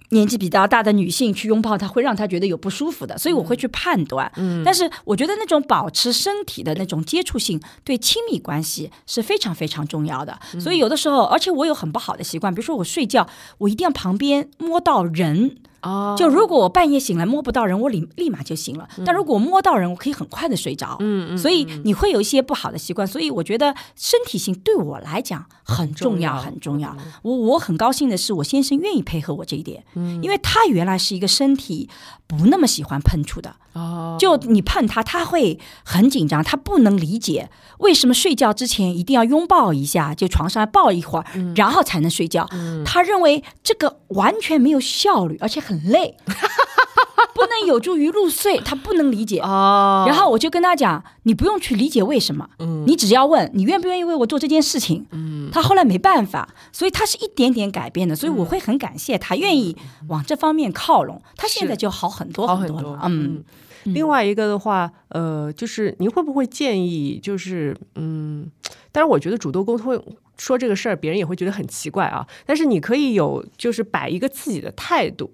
[0.10, 4.32] 年纪比较大的女性去拥抱他，会让他觉得有不舒服的，所以我会去判断。
[4.36, 10.40] 嗯，但是我觉得那种保持身体的那种接触性，对亲密关系是非常非常重要的。
[10.60, 15.58] 所以有的时候，而且我有很不好的习惯，比如说我睡觉，我一定要旁边摸到人。
[15.84, 18.88] 哦，就如果我半夜醒来摸不到人，我立立马就醒了。
[19.06, 20.96] 但如果摸到人，我可以很快的睡着。
[21.02, 21.38] 嗯嗯。
[21.38, 26.96] 所以你会有一些不好的习惯，所以我觉得身体性对我来讲很重要，很重要。
[27.22, 29.84] 我我很高兴的是，我先生愿意配合我这一点，
[30.22, 31.90] 因为他原来是一个身体
[32.26, 33.58] 不那么喜欢碰触的。
[33.74, 34.16] 哦。
[34.18, 42.48] 就你碰他，他会很紧张，他不能理解为什么睡觉之前一定要拥抱一下，就床上抱一会儿，然后才能睡觉。
[42.86, 45.73] 他认为这个完全没有效率，而且很。
[45.74, 46.16] 很累，
[47.34, 50.06] 不能有助于入睡，他不能理解哦。
[50.08, 55.50] 然后我就跟他讲，你不用去理解为什么，嗯，你只要问你愿不愿意为我做这件事情，嗯。
[55.52, 59.76] 他后来没办法，所以他是一点点改变的，所以我会很感谢他愿意
[60.10, 63.44] 往这方面靠拢，他现在就好很多很多了，嗯。
[63.86, 68.50] 另外一个的话，呃，就是您会不会建议，就是嗯，
[68.92, 70.02] 但是我觉得主动沟通。
[70.36, 72.26] 说这个事儿，别人也会觉得很奇怪啊。
[72.44, 75.32] 但是你可以有，就是摆一个自己的态度。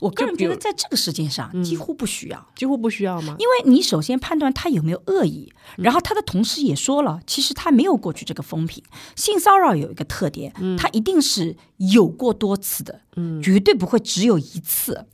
[0.00, 3.36] 我个人觉得，在这个世界上几乎不需要，几乎不需要吗？
[3.38, 8.82] 因为你首先判断他有没有恶意，然后他的同事也说了，其实他没有过去这个风评。
[9.16, 15.06] 性骚扰有一个特点，他一定是有过多次的，嗯，绝对不会只有一次。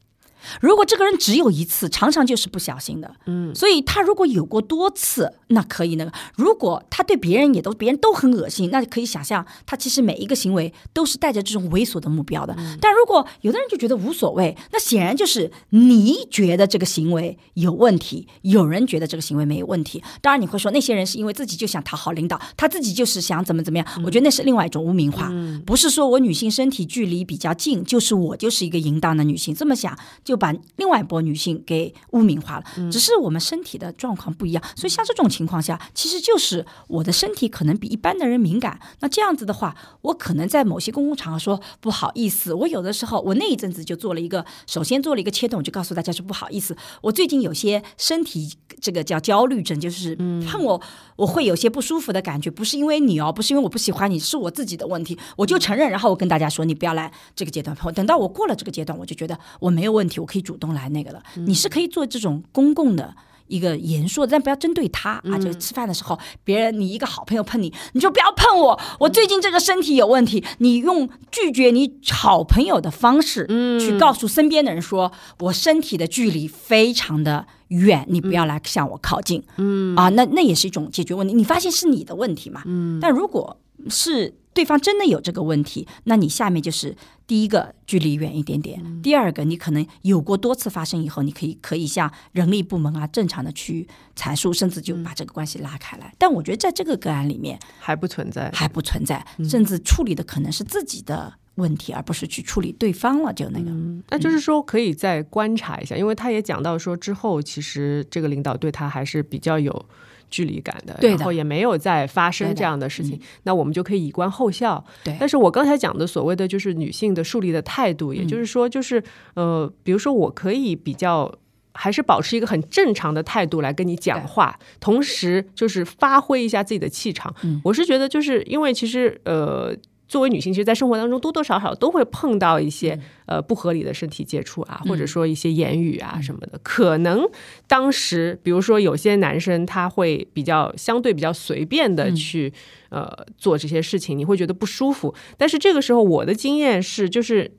[0.61, 6.12] 如果这个人只有一次，常常就是不小心的，嗯，所以他如果有过多次，那可以那个。
[6.37, 12.57] 如果他对别人也都别人都很恶心，那可以想象他其实每一个行为都是带着这种猥琐的目标的。
[12.81, 20.03] 但如果有的人就觉得无所谓，那显然就是你觉得这个行为有问题，有人觉得这个行为没有问题。
[20.20, 23.87] 当然你会说那些人是因为自己就想讨好领导，他自己就是想怎么怎么样。
[24.05, 25.31] 我觉得那是另外一种污名化，
[25.66, 29.96] 不是说我女性身体距离比较近，就是我就是一个淫荡的女性，这么想
[30.30, 30.40] 就。
[30.40, 38.80] 把另外一波女性给污名化了，只是我们身体的状况不一样，所以像这种情况下，其实就是我的身体可能比一般的人敏感。
[39.00, 42.54] 那这样子的话，我可能在某些公共场合说不好意思。
[42.54, 50.16] 我有的时候，我那一阵子就做了一个，首先做了一个切动，就告诉大家说不好意思，我最近有些身体这个叫焦虑症，就是
[50.48, 50.80] 碰我
[51.16, 57.92] 我会有些不舒服的感觉，不是因为你哦，不是因为我不喜欢你，是我自己的问题，我就承认，然后我跟大家说，你不要来这个阶段碰。
[57.92, 60.19] 等到我过了这个阶段，我就觉得我没有问题。
[60.20, 63.14] 我可以主动来那个了，你是可以做这种公共的
[63.48, 65.37] 一个言说，但不要针对他啊。
[65.38, 68.80] 就是吃饭的时候，别人你一个好朋友碰你，你就不要碰我。
[69.00, 73.46] 我最近这个身体有问题，你用拒绝你好朋友的方式，
[73.80, 79.42] 去告诉身边的人说，我身体的距离非常的远，你不要来向我靠近。
[79.56, 81.35] 嗯啊，那那也是一种解决问题。
[81.35, 82.62] 你发现是你的问题嘛？
[82.66, 84.35] 嗯，但如果是。
[84.52, 93.86] 对方真的有这个问题，那你下面就是第一个距离远一点点，第二个你可能有过多次发生以后，你可以可以向人力部门啊正常的去
[94.16, 96.12] 阐述，甚至就把这个关系拉开来。
[96.18, 103.32] 但我觉得在这个个案里面还不存在，还不存在，甚至处理的可能是自己的问题，而不是去处理对方了。
[103.32, 103.70] 就那个，
[104.08, 109.86] 那就是说可以再观察一下，因为他也讲到说之后，其实这个领导对他还是比较有。
[110.30, 114.82] 距离感的，然后也没有再发生这样的事情，那我们就可以以观后效。
[115.04, 119.02] 对，但是我刚才讲的所谓的就是女性的树立的态度，也就是说，就是
[119.34, 121.30] 呃，比如说我可以比较
[121.72, 127.34] 还是保持一个很正常的态度来跟你讲话，同时就是发挥一下自己的气场。
[127.64, 129.76] 我是觉得，就是因为其实呃。
[130.10, 136.58] 作为女性，其实，在生活当中多多少少都会碰到一些呃不合理的身体接触啊，或者说一些言语啊什么的。
[136.64, 137.24] 可能
[137.68, 142.52] 当时，比如说有些男生他会比较相对比较随便的去
[142.88, 145.14] 呃做这些事情，你会觉得不舒服。
[145.36, 147.52] 但是这个时候，我的经验是，就是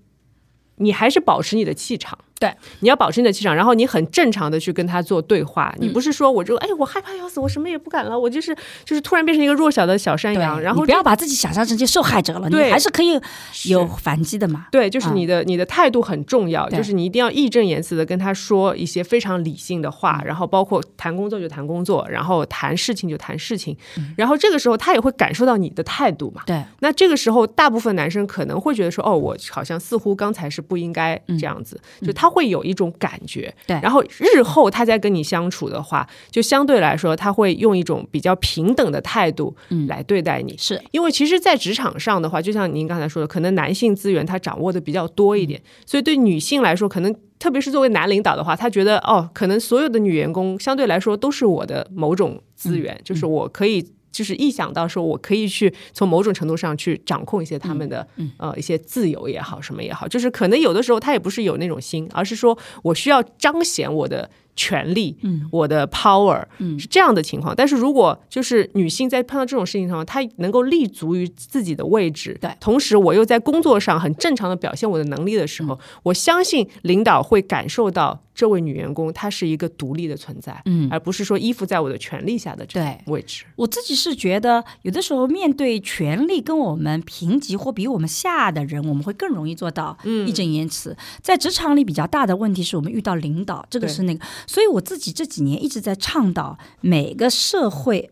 [0.76, 2.20] 你还是保持你的气场。
[2.42, 5.72] 对，你要保持你的气场，然后你很正常的去跟他做对话。
[5.78, 13.20] 你不是说我这个哎，我害怕要死，我什么也不敢了，我就是就是突然变成一个弱小的小山羊，然后不要把自己想象成这受害者了，你还是可以
[13.66, 14.66] 有反击的嘛。
[14.72, 23.78] 对，就是你的你的态度很重要，就是你一定要义正言辞的跟他说一些非常理性的话，然后包括谈工作就谈工作，然后谈事情就谈事情，
[24.18, 26.42] 然后这个时候他也会感受到你的态度嘛。
[26.48, 33.54] 对，那这个时候大部分男生可能会觉得说，哦，我好像似乎刚才是不应该这样子，就他会有一种感觉。
[33.68, 39.56] 对，然后日后他再跟你相处的话，就相对来说他会用一种比较平等的态度
[39.88, 40.56] 来对待你。
[40.58, 53.86] 是因为其实，在职场上的话，就像您刚才说的，可能男性资源他掌握的比较多一点，所以对女性来说，可能特别是作为男领导的话，他觉得哦，可能所有的女员工相对来说都是我的某种资源，就是我可以。
[54.12, 58.06] 就是一想到说，我可以去从某种程度上去掌控一些他们的
[58.38, 67.56] 呃一些自由也好，什么也好，就是可能有的时候他也不是有那种心，而是说我需要彰显我的权利，嗯，我的 power，嗯，是这样的情况。
[67.56, 78.22] 但是如果就是女性在碰到这种事情上，她能够立足于自己的位置，对，同时我又在工作上很正常的表现我的能力的时候，我相信领导会感受到。
[78.34, 83.46] 这位女员工，她是一个独立的存在，嗯，而不是说依附在我的权力下的这个位置。
[83.56, 90.96] 我自己是觉得，有的时候面对权力跟我们平级或比我们下的人，我们会更容易做到义正言辞。
[91.22, 94.26] 在职场里比较大的问题是我们遇到领导，这个是那个。
[94.48, 98.12] 所以我自己这几年一直在倡导每个社会。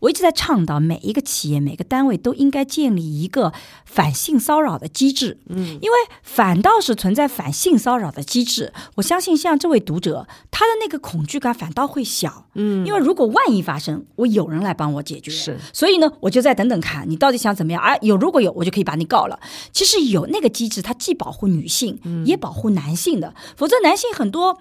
[0.00, 3.52] 我一直在倡导，每一个企业、每个单位都应该建立一个
[3.84, 5.38] 反性骚扰的机制。
[5.48, 12.46] 嗯，因为反倒是存在反性骚扰的机制，我相信像这位读者，他的那个恐惧感反倒会小。
[12.54, 15.30] 嗯，因为如果万一发生，我有人来帮我解决。
[15.30, 17.82] 是，所以呢，我就再等等看，你到底想怎么样？
[17.82, 19.38] 哎，有如果有，我就可以把你告了。
[19.72, 23.34] 其实有那个机制，它既保护女性，也保护男性的。
[23.56, 24.58] 否则，男性很多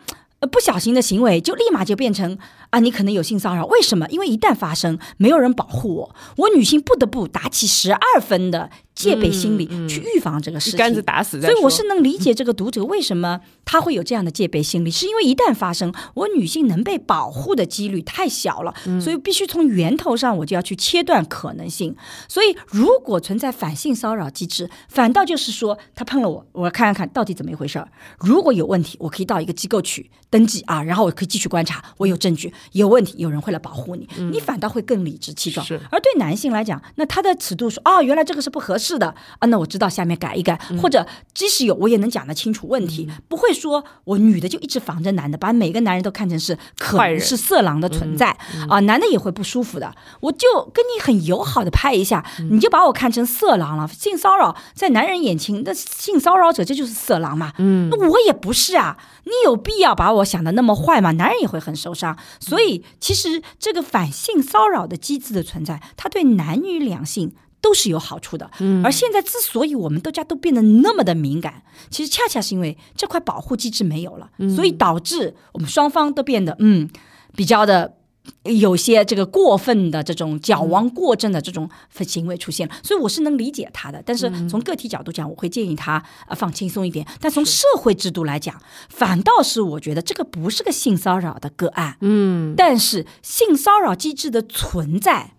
[0.47, 2.37] 不小心的行为，就立马就变成。
[2.69, 4.07] 啊，你可能有性骚扰，为什么？
[4.09, 10.77] 因为一旦发生，没有人保护我，我女性不得不打起十二分的戒备心理去预防这个事情。
[10.77, 11.39] 杆子打死。
[11.39, 21.95] 所以我是能理解这个读者为什么他会有这样的戒备心理， 是因为一旦发生，我女性能被保护的几率太小了，所以必须从源头上我就要去切断可能性。
[22.27, 27.87] 所以如果存在反性骚扰机制，反倒就是说他碰了我，我看看看到底怎么一回事儿。
[28.19, 32.53] 如果有问题，我可以到一个机构去登记啊，然后我可以继续观察，我有证据。
[32.73, 35.65] 有问题，有人会来保护你，你反倒会更理直气壮。
[35.89, 48.35] 而对男性来讲，那他的尺度说，哦，原来这个是不合适的啊，那我知道下面改一改，或者即使有，我也能讲得清楚问题，不会说我女的就一直防着男的，把每个男人都看成是可能是色狼的存在
[48.69, 49.93] 啊，男的也会不舒服的。
[50.21, 57.53] 我就跟你很友好的拍一下，你就把我看成色狼了，性骚扰在男人眼前，那性骚扰者这就是色狼嘛？
[57.57, 61.11] 嗯，那我也不是啊，你有必要把我想的那么坏吗？
[61.11, 62.83] 男人也会很受伤，所以。
[62.99, 68.49] 其实这个反性骚扰的机制的存在，它对男女两性都是有好处的。
[68.59, 76.89] 嗯，而现在之所以我们大家都变得那么的敏感，其实恰恰是因为这块保护机制没有了，所以导致我们双方都变得嗯
[77.35, 77.95] 比较的。
[78.43, 81.67] 有些这个过分的这种矫枉过正的这种
[82.05, 84.03] 行为出现了，所以我是能理解他的。
[84.05, 85.93] 但是从个体角度讲，我会建议他
[86.27, 87.03] 啊放轻松一点。
[87.19, 91.97] 但从社会制度来讲，反倒是我觉得这个不是个性骚扰的个案。
[92.01, 95.33] 嗯，但是性骚扰机制的存在，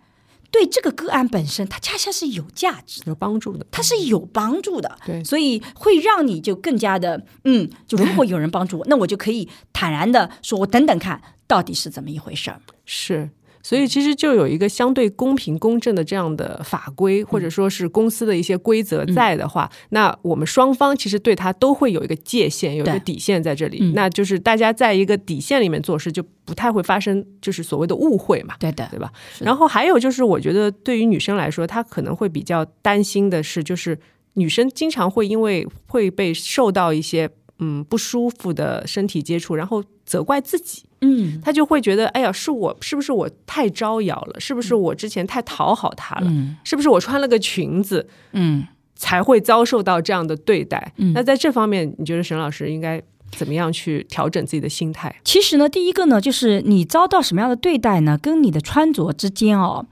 [0.51, 3.65] 对这个个案本身，它恰恰是有价值、有帮助的。
[3.71, 4.99] 它是有帮助的。
[5.05, 11.21] 对，所以会让你就更加的嗯，就如果有人帮助我，那我就可以坦然的说，我等等看。
[11.47, 12.61] 到底是怎么一回事儿？
[12.85, 13.29] 是，
[13.63, 23.91] 所以其实就有一个相对公平公正的这样的法规，或者说是公司的一些规则在的话，那我们双方其实对他都会有一个界限，有一个底线在这里。
[23.93, 28.55] 那就是大家在一个底线里面做事，就不太会发生就是所谓的误会嘛。
[28.59, 29.11] 对的，对吧？
[29.39, 33.97] 然后还有就是，我觉得对于女生来说，她可能会比较担心的是，就是
[34.33, 40.83] 女生经常会因为会被受到一些嗯不舒服的身体接触，然后责怪自己。
[40.99, 44.39] 嗯，他就会觉得，哎呀，是我是不是我太招摇了？
[44.39, 46.29] 是不是我之前太讨好他了？
[46.63, 50.93] 是不是我穿了个裙子，嗯，才会遭受到这样的对待？
[50.97, 55.15] 嗯那在这方面，你觉得沈老师应该怎么样去调整自己的心态？
[55.23, 58.17] 其实呢，第一个呢，就是你遭到什么样的对待呢？
[58.21, 59.85] 跟你的穿着之间哦，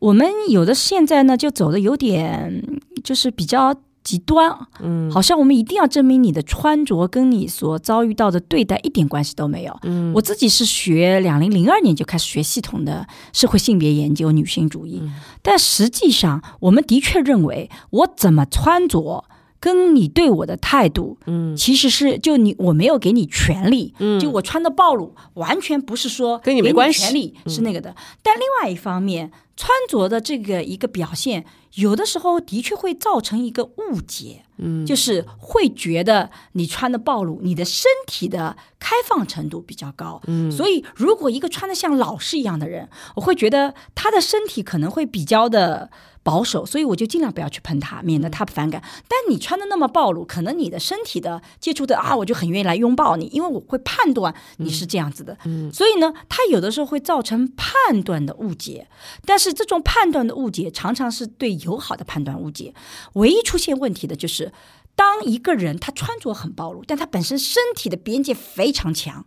[0.00, 2.62] 我们有的现在呢，就走的有点，
[3.02, 3.74] 就是比较。
[4.02, 9.78] 极端，嗯，好像我们一定要证明你的穿着跟你所遭遇到的对待一点关系都没有。
[9.82, 15.02] 嗯，我自己是学两零零二年就开始学系统的社会性别研究、女性主义，
[15.40, 19.24] 但实际上我们的确认为我怎么穿着
[19.62, 21.56] 跟你对我的态度，嗯。
[21.56, 24.18] 其实是就你我没有给你权利，嗯。
[24.18, 27.04] 就我穿的暴露，完全不是说跟你没关系。
[27.04, 27.94] 嗯权利是那个的。
[28.24, 31.44] 但另外一方面，穿着的这个一个表现，
[31.74, 34.84] 有的时候的确会造成一个误解，嗯。
[34.84, 40.50] 就是会觉得你穿的暴露，你的身体的开放程度比较高，嗯。
[40.50, 45.90] 所以如果一个穿的像老师一样的人，我会觉得他的身体可能会比较的。
[46.22, 48.82] 保守，所以我就尽量不要去喷他，免得他反感。
[49.08, 55.36] 但你穿的那么暴露，可能你的身体的接触的啊，我就很愿意来拥抱你，因为我会判断你是这样子的。
[55.72, 58.86] 所以呢，他有的时候会造成判断的误解，
[59.24, 62.72] 但是这种判断的误解常常是对友好的判断误解。
[63.14, 64.52] 唯一出现问题的就是，
[64.94, 69.26] 当一个人他穿着很暴露，但他本身身体的边界非常强。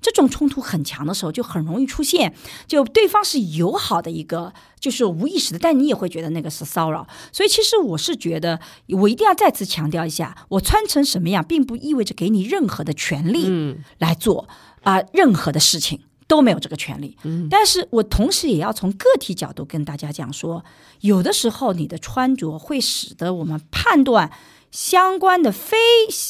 [0.00, 2.34] 这种冲突很强的时候，就很容易出现，
[2.66, 7.06] 就对方是友好的一个，就是无意识的，但你也会觉得那个是骚扰。
[7.32, 14.48] 所以其实我是觉得，我一定要再次强调一下，我穿成什么样，并不意味着给你任何的权利嗯来做
[14.82, 16.00] 啊、任何的事情。
[16.28, 17.16] 都没有这个权利，
[17.48, 20.64] 但是我同时也要从个体角度跟大家讲说，
[21.02, 24.32] 有的时候你的穿着会使得我们判断
[24.70, 25.76] 相关的非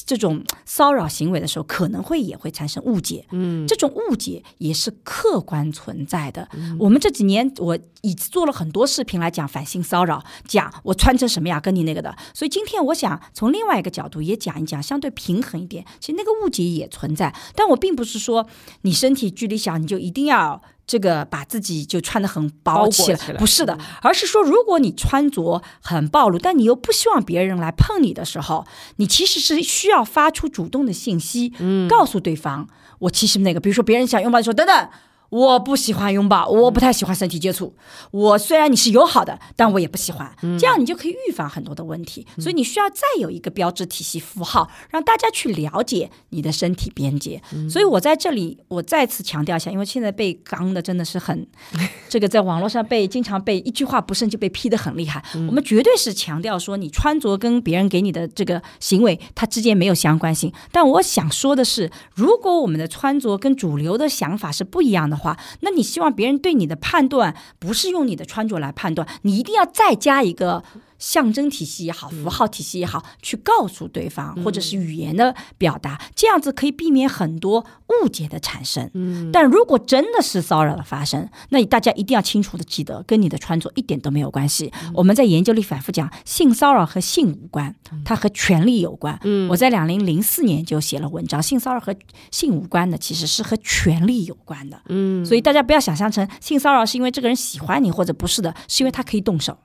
[0.04, 3.26] 这种骚扰行为的时候，可能会也会产生误解。
[3.30, 6.48] 嗯这种误解也是客观存在的。
[6.78, 12.16] 我们这几年我已做了很多视频来讲反性骚扰，讲我穿成什么样跟你那个的。
[12.32, 15.84] 所以今天我想从另外一个角度也讲一讲，相对平衡一点。
[15.98, 18.46] 其实那个误解也存在，但我并不是说
[18.82, 20.62] 你身体距离小你就一定要。
[20.86, 28.64] 这个把自己就穿得很薄起来，不是的，而是说，如果你穿着很暴露，但你又不希望别人来碰你的时候，
[28.96, 32.68] 你其实是需要发出主动的信息，嗯告诉对方，
[33.00, 34.88] 我其实那个，比如说别人想拥抱的时候，等等。
[35.30, 37.74] 我不喜欢拥抱，我不太喜欢身体接触。
[38.10, 40.34] 我虽然你是友好的，但我也不喜欢。
[40.42, 42.26] 嗯这样你就可以预防很多的问题。
[42.38, 47.42] 所以你需要再有一个标志体系符号，让大家去了解你的身体边界。
[47.52, 51.46] 嗯所以我在这里我再次强调一下，因为现在被刚的真的是很，
[52.08, 55.22] 这个在网络上被经常被一句话不慎就被批的很厉害。
[55.34, 60.52] 嗯我们绝对是强调说，你穿着跟别人给你的这个行为，它之间没有相关性。
[60.70, 70.62] 但我想说的是，如果我们的穿着跟主流的想法是不一样的话，那你希望别人对你的判断不是用你的穿着来判断，你一定要再加一个。
[70.98, 77.64] 象征体系也好，符号体系也好，去告诉对方，或者是语言的表达，这样子可以避免很多
[78.02, 78.90] 误解的产生。
[78.94, 84.72] 嗯但如果真的是骚扰的发生，那大家一定要清楚的记得，跟你的穿着一点都没有关系。
[84.94, 87.74] 我们在研究里反复讲，性骚扰和性无关，
[88.04, 89.18] 它和权利有关。
[89.24, 91.94] 嗯我在两零零四年就写了文章，性骚扰和
[92.30, 94.80] 性无关的其实是和权利有关的。
[94.88, 99.58] 嗯所以大家不要想象成性骚扰是因为这个人喜欢你，或者不是的，是因为他可以动手。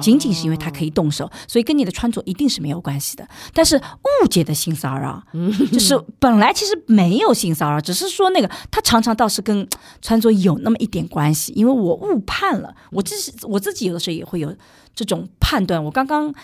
[0.00, 3.26] 仅仅是因为他可以动手，所以跟你的穿着一定是没有关系的。
[3.52, 5.22] 但是误解的性骚扰，
[5.72, 9.68] 就是本来其实没有性骚扰，只是说那个他常常倒是跟
[10.02, 14.54] 穿着有那么一点关系，因为我误判了，我自己我自己有的时候也会有
[14.94, 15.82] 这种判断。
[15.84, 16.34] 我刚刚。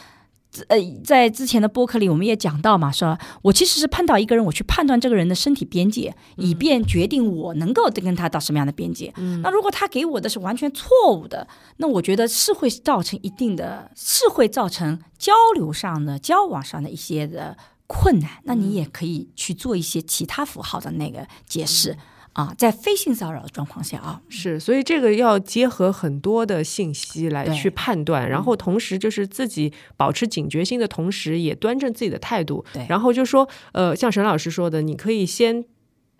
[0.68, 9.12] 呃，在之前的播客里，我们也讲到嘛，说我其实是碰到一个人，我去判断这个人的身体边界，以便决定我能够跟他到什么样的边界。
[9.42, 11.46] 那如果他给我的是完全错误的，
[11.78, 18.30] 那我觉得是会造成一定的，是会造成交流上的、交往上的一些的困难。
[18.44, 21.96] 那你也可以去做一些其他符号的那个解释。
[22.36, 32.64] 啊，在非性骚扰的状况下啊，是，所以这个要结合很多的信息来去判断，然后同时就是自己保持警觉性的同时，也端正自己的态度。
[32.72, 35.64] 对然后就说，呃，像沈老师说的，你可以先。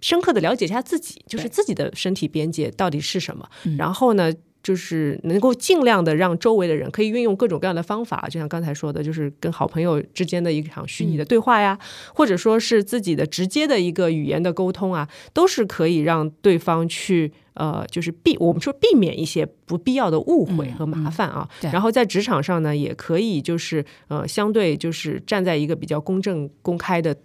[0.03, 4.31] 深刻的了解一下自己，就是自己的身体边界到底是什么，嗯然后呢，
[4.67, 11.79] 就是能够尽量的让周围的人可以运用各种各样的方法，就像刚才说的，就是跟好朋友之间的一场虚拟的对话呀，
[12.12, 21.49] 或者说是自己的直接的一个语言的沟通啊，都是可以让对方去呃，就是避我们说避免一些不必要的误会和麻烦啊。
[21.61, 27.17] 对然后在职场上呢，也可以就是呃，相对就是站在一个比较公正公开的。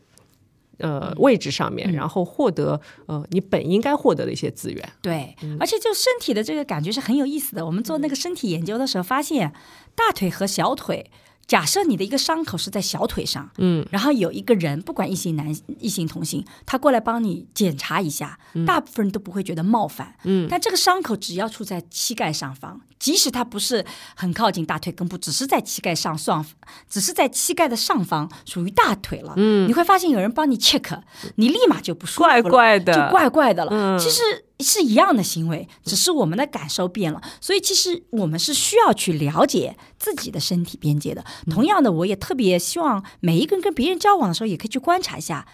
[0.81, 4.93] 呃，位置上面，然后获得呃你本应该获得的一些资源。
[5.01, 7.65] 对，而且就身体的这个感觉是很有意思的。
[7.65, 9.53] 我们做那个身体研究的时候，发现
[9.95, 11.09] 大腿和小腿。
[11.47, 23.85] 假设你的一个伤口是在小腿上，嗯，然后有一个人，不管异性男、异性同性，他过来帮你检查一下，大部分人都不会觉得冒犯，嗯，但这个伤口只要处在膝盖上方，即使它不是
[24.15, 26.45] 很靠近大腿根部，只是在膝盖上上，
[26.89, 31.01] 只是在膝盖的上方，属于大腿了，嗯，你会发现有人帮你 check，
[31.35, 32.93] 你立马就不舒服了，怪怪的。
[32.93, 33.71] 就怪怪的了。
[33.73, 33.99] 嗯。
[33.99, 34.21] 其实
[34.61, 37.21] 是一样的行为，只是我们的感受变了。
[37.39, 41.23] 所以其实我们是需要去了解自己的身体边界的。
[41.49, 45.47] 同样的，我也特别希望每一个人跟别人交往的时候，也可以去观察一下。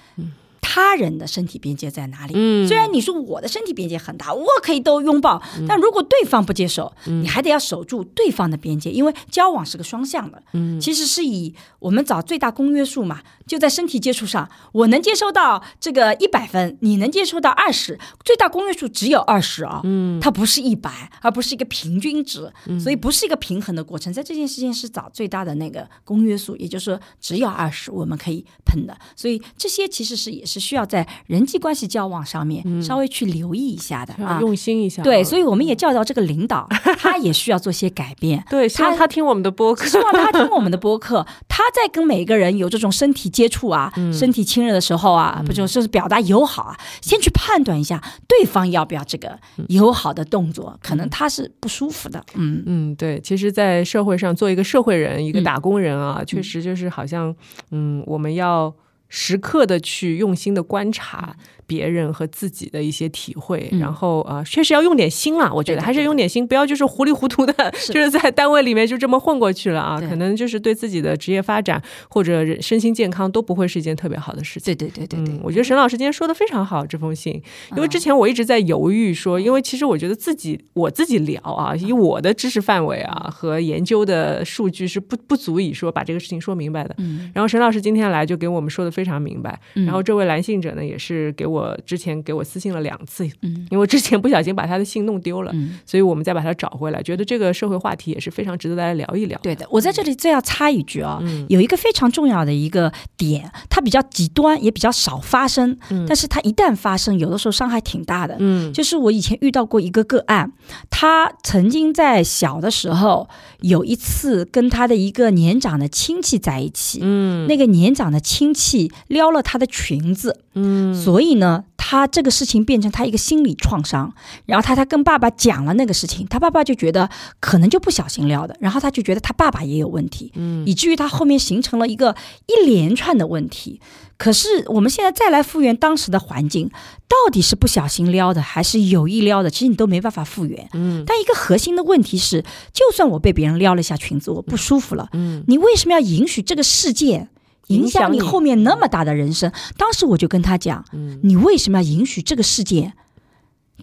[0.69, 2.33] 他人的身体边界在哪里？
[2.35, 10.43] 嗯虽然你说我的身体边界很大，我可以都拥抱，但如果对方不接受，你还得要守住对方的边界，因为交往是个双向的。
[10.51, 34.39] 嗯，其实是以我们找最大公约数嘛，就在身体接触上，我能接收到这个一百分，你能接收到二十，最大公约数只有二十啊，嗯，它不是一百，而不是一个平均值，所以不是一个平衡的过程，在这件事情是找最大的那个公约数，也就是说只有二十我们可以喷的，所以这些其实是也是需要在人际关系交往上面稍微去留意一下的啊。
[34.41, 35.01] 用心一下。
[35.01, 36.67] 对，所以我们也教导这个领导，
[36.99, 38.43] 他也需要做些改变。
[38.49, 39.85] 对，希望他听我们的播客。
[39.87, 46.75] 希望他听我们的播客，他在跟每个人有这种身体接触啊、身体亲热的时候啊，不就是表达友好啊？
[47.01, 49.37] 先去判断一下对方要不要这个
[49.69, 52.23] 友好的动作，可能他是不舒服的。
[52.33, 55.43] 嗯，嗯，对，其实，在社会上做一个社会人，一个嗯。
[55.43, 57.33] 打工人啊，确实就是好像，
[57.69, 58.73] 嗯，我们要
[59.09, 65.51] 时刻的去用心的观察嗯别人和自己的一些体会，然后啊、呃确实要用点心啦。
[65.53, 69.99] 我觉得还是用点心，不要就是糊里糊涂的， 是就是在单位里面就这么混过去了啊。
[69.99, 74.73] 可能就是对自己的职业发展或者人身心健康都不会是一件特别好的事情。
[74.73, 77.33] 对对对对对嗯，，我觉得沈老师今天说的非常好，这封信，
[77.75, 86.95] 因为之前我一直在犹豫说，因为其实我觉得自己我自己聊啊，以我的知识范围啊和研究的数据是不不足以说把这个事情说明白的。
[86.99, 95.77] 嗯然后沈老师今天来就给我们说的非常明白，嗯然后这位来信者呢也是给我之前给我私信了两次，嗯因为之前不小心把他的信弄丢了，嗯。
[95.85, 99.39] 所以我们再把他找回来，觉得这个社会话题也是非常值得大家聊一聊。
[99.43, 105.77] 对的，我在这里再要插一句啊、嗯有一个非常重要的一个点，它比较极端，也比较少发生，
[106.07, 108.35] 但是它一旦发生，有的时候伤害挺大的。
[108.39, 110.51] 嗯就是我以前遇到过一个个案，
[110.89, 113.29] 他曾经在小的时候
[113.59, 120.93] 有一次跟他的一个年长的亲戚在一起，嗯那个年长的亲戚撩了他的裙子，嗯。
[120.95, 124.13] 所以呢，他这个事情变成他一个心理创伤。
[124.45, 127.09] 然后他他跟爸爸讲了那个事情，他爸爸就觉得
[127.39, 130.65] 可能就不小心撩的，然后他就觉得他爸爸也有问题，嗯。
[130.65, 132.15] 以至于他后面形成了一个
[132.47, 133.79] 一连串的问题。
[134.17, 136.71] 可是我们现在再来复原当时的环境，
[137.07, 140.67] 到底是不小心撩的还是有意撩的，其实你都没办法复原。
[140.73, 141.03] 嗯。
[141.05, 145.43] 但一个核心的问题是，就算我被别人撩了一下裙子，我不舒服了，嗯。
[145.47, 147.29] 你为什么要允许这个事件
[147.67, 149.51] 影响你后面那么大的人生？
[149.77, 152.93] 当时我就跟他讲，嗯你为什么要允许这个事件，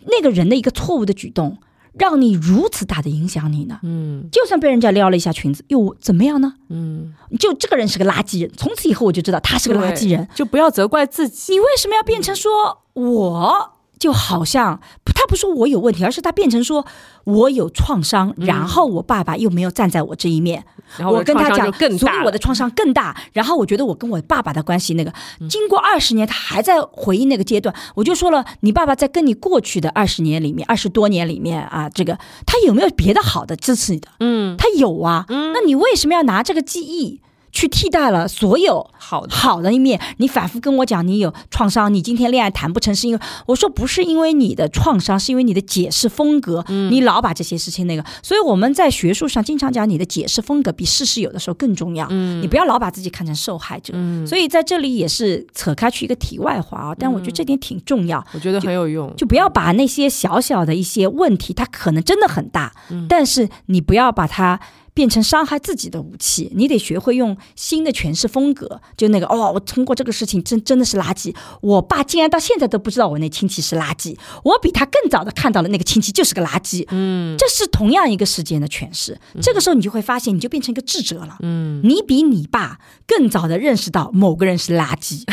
[0.07, 1.59] 那个人的一个错误的举动，
[1.93, 3.81] 让你如此大的影响你呢？
[3.83, 6.55] 嗯就算被人家撩了一下裙子，又怎么样呢？
[6.69, 10.29] 嗯，就这个人是个垃圾人，从此以后我就知道他是个垃圾人。
[10.35, 11.53] 就不要责怪自己。
[11.53, 13.74] 你为什么要变成说我
[14.05, 14.79] 就好像
[15.15, 16.85] 他不说我有问题，而是他变成说
[17.25, 20.63] 我有创伤，然后我爸爸又没有站在我这一面，
[20.99, 23.17] 然后我跟他讲所以我的创伤更大。
[23.33, 27.75] 然后我觉得我跟我爸爸的关系那个，嗯经过二十年，他还在回忆那个阶段。
[27.95, 34.09] 我就说了，你爸爸在跟你过去的二十年里面，二十多年里面啊，这个他有没有别的好的支持你的？
[34.21, 35.25] 嗯，他有啊。
[35.31, 37.23] 那你为什么要拿这个记忆？
[37.55, 53.95] 去替代了所有好的，好的一面，你反复跟我讲你有创伤，你今天恋爱谈不成是因为我说不是因为你的创伤，是因为你的解释风格，你老把这些事情那个，所以我们在学术上经常讲你的解释风格比事实有的时候更重要，你不要老把自己看成受害者。
[54.27, 58.25] 所以在这里也是扯开去一个题外话啊，但我觉得这点挺重要。
[58.33, 59.15] 我觉得很有用。
[59.17, 62.73] 就不要把那些小小的一些问题，它可能真的很大，
[63.09, 64.59] 但是你不要把它
[64.95, 66.51] 变成伤害自己的武器。
[66.55, 71.35] 你得学会用新的诠释风格，就那个哦，我通过这个事情真真的是垃圾。
[71.61, 76.87] 我爸竟然到现在都不知道我那亲戚是垃圾，我比他更早的看到了那个亲戚就是个垃圾。
[76.91, 79.19] 嗯，这是同样一个事件的诠释。
[79.43, 81.39] 这个时候你就会发现，你就变成一个智者了。
[81.41, 85.25] 嗯，你比你爸更早的认识到某个人是垃圾，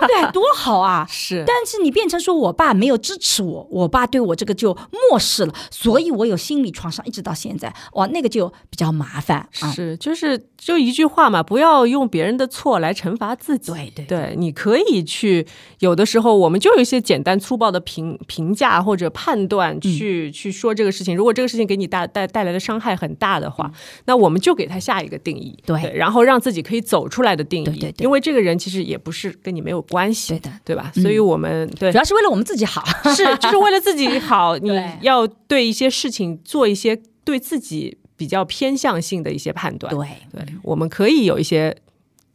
[0.00, 0.32] 对不对？
[0.32, 1.06] 多好啊！
[1.10, 4.74] 是，但是你变成说我爸没有支持我，我爸对我这个就
[5.10, 9.70] 漠视了，所以我有心理创伤，一直到现在，哇，那个就比较麻烦啊。
[9.72, 13.72] 是，就是就一句话嘛，不要用别人的错来惩罚自己。
[13.72, 15.46] 对对对，你可以去，
[15.80, 21.16] 有的时候我们就有一些简单粗暴的评评价或者判断去、去说这个事情。
[21.16, 23.70] 如果这个事情给你带带带来的伤害很大的话，
[24.06, 27.64] 那我们就给他下一个定义，对然后让自己可以走出来的定义。
[27.64, 30.90] 对对对因为这个人其实也不是跟你没有关系，对的对吧？
[30.94, 32.84] 所以我们对主要是为了我们自己好。
[33.14, 34.70] 是，就是为了自己好， 你
[35.02, 39.94] 要对一些事情做一些对自己比较偏向性的一些判断。
[39.94, 41.76] 对对，我们可以有一些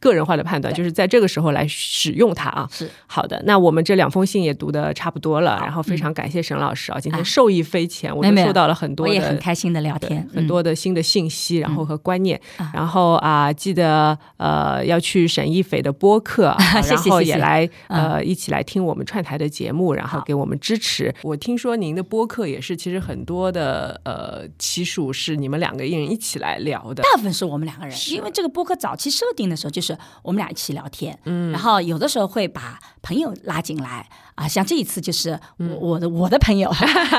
[0.04, 2.68] 个人化的判断，就是在这个时候来使用它啊。
[2.70, 2.90] 是。
[3.06, 12.70] 好的，那我们这两封信也读的差不多了，然后非常感谢沈老师啊，今天受益匪浅，我没有没有都收到了很多我也的很开心的聊天，很嗯多的新的信息，然后和观念，啊。
[12.74, 16.54] 然后啊，记得呃要去沈一斐的播客，
[16.86, 18.04] 然后也来嗯。
[18.04, 21.14] 呃一起来听我们串台的节目，然后给我们支持。
[21.22, 27.02] 我听说您的播客也是，其实很多的呃期数是你们两个人一起来聊的。
[27.02, 36.70] 大部分是我们两个人，因为这个播客早期设定的时候就是我们俩一起聊天，嗯，然后有的时候会把朋友拉进来啊，像这一次就是我、我的我的朋友，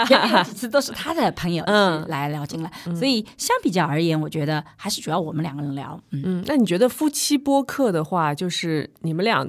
[0.08, 6.22] 前面有几次都是他的朋友嗯来聊进来，所以相比较而言，我觉得还是主要我们两个人聊，嗯。
[6.26, 9.48] 嗯，那你觉得夫妻播客的话，就是你们俩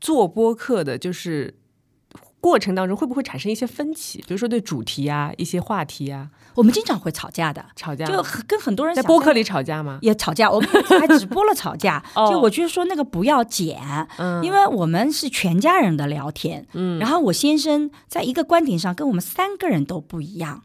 [0.00, 1.54] 做播客的，就是
[2.40, 4.18] 过程当中会不会产生一些分歧？
[4.18, 9.98] 比如说对主题啊、一些话题啊，我们经常会吵架的，吵架就很跟很多人在播客里吵架吗？
[10.02, 12.02] 也吵架，我们还直播了吵架。
[12.14, 13.80] 哦就我就是说那个不要剪，
[14.18, 20.62] 嗯因为我们是全家人的聊天，嗯，然后我先生在一个观点上跟我们三个人都不一样，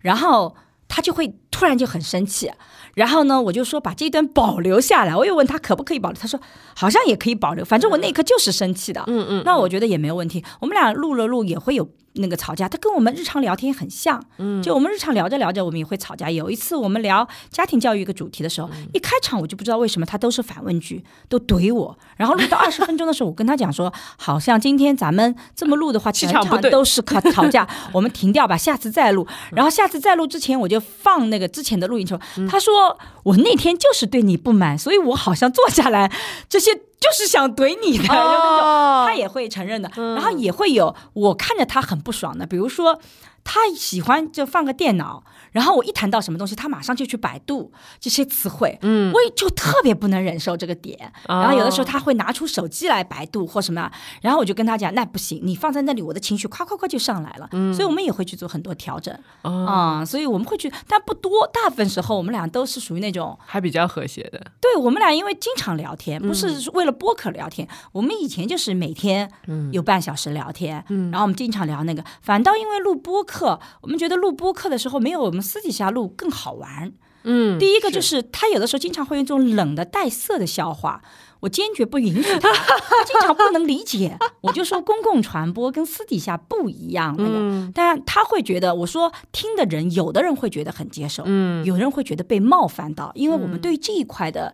[0.00, 0.54] 然后
[0.88, 2.50] 他就会突然就很生气。
[2.94, 5.14] 然后呢，我就说把这段保留下来。
[5.16, 6.40] 我又问他可不可以保留，他说
[6.74, 7.64] 好像也可以保留。
[7.64, 10.44] 反正我那一刻就是生气的，嗯嗯，那我觉得也没有问题。
[10.60, 14.22] 我们俩录了录也会有那个吵架，它跟我们日常聊天很像。
[14.38, 16.30] 嗯，就我们日常聊着聊着，我们也会吵架。
[16.30, 21.98] 有一次我们聊家庭教育一个主题的时候，嗯一开场我就不知道为什么他都是反问句，都怼我。
[22.16, 29.26] 然后录到二十分钟的时候，我跟他讲说，好像今天咱们这么录的话，整气场不对场都是吵吵架，我们停掉吧，下次再录。
[29.52, 36.12] 然后下次再录之前，我就放那个之前的录音时候，嗯他说我那天就是对你不满，所以我好像坐下来
[36.48, 36.70] 这些
[37.04, 38.58] 就是想怼你的，就那种。
[38.60, 42.98] 哦他也会承认的，然后也会有我看着他很不爽的，比如说
[43.44, 45.22] 他喜欢就放个电脑，
[45.54, 50.98] 然后我一谈到什么东西，他马上就去百度这些词汇，嗯，我也就特别不能忍受这个点。
[51.28, 53.88] 然后有的时候他会拿出手机来百度或什么，
[54.20, 63.38] 然后我就跟他讲，那不行，你放在那里，我的情绪夸夸夸就上来了，所以我们也会去做很多调整啊、所以我们会去，但不多，大部分时候我们俩都是属于那种。
[63.46, 64.40] 还比较和谐的。
[64.60, 69.30] 对我们俩，因为经常聊天，不是为了播客聊天，我们以前就是每天
[69.70, 72.02] 有半小时聊天，然后我们经常聊那个。
[72.22, 76.92] 反倒因为录播客，我们觉得录播客的时候没有我们私底下录更好玩。
[77.26, 81.00] 嗯，第一个就是他有的时候经常会用这种冷的带色的笑话，
[81.40, 84.18] 我坚决不允许他，他经常不能理解。
[84.42, 94.52] 我就说公共传播跟私底下不一样，那个，但他会觉得我说听的人，有的人会觉得很接受，嗯，有人会觉得被冒犯到，因为我们对于这一块的。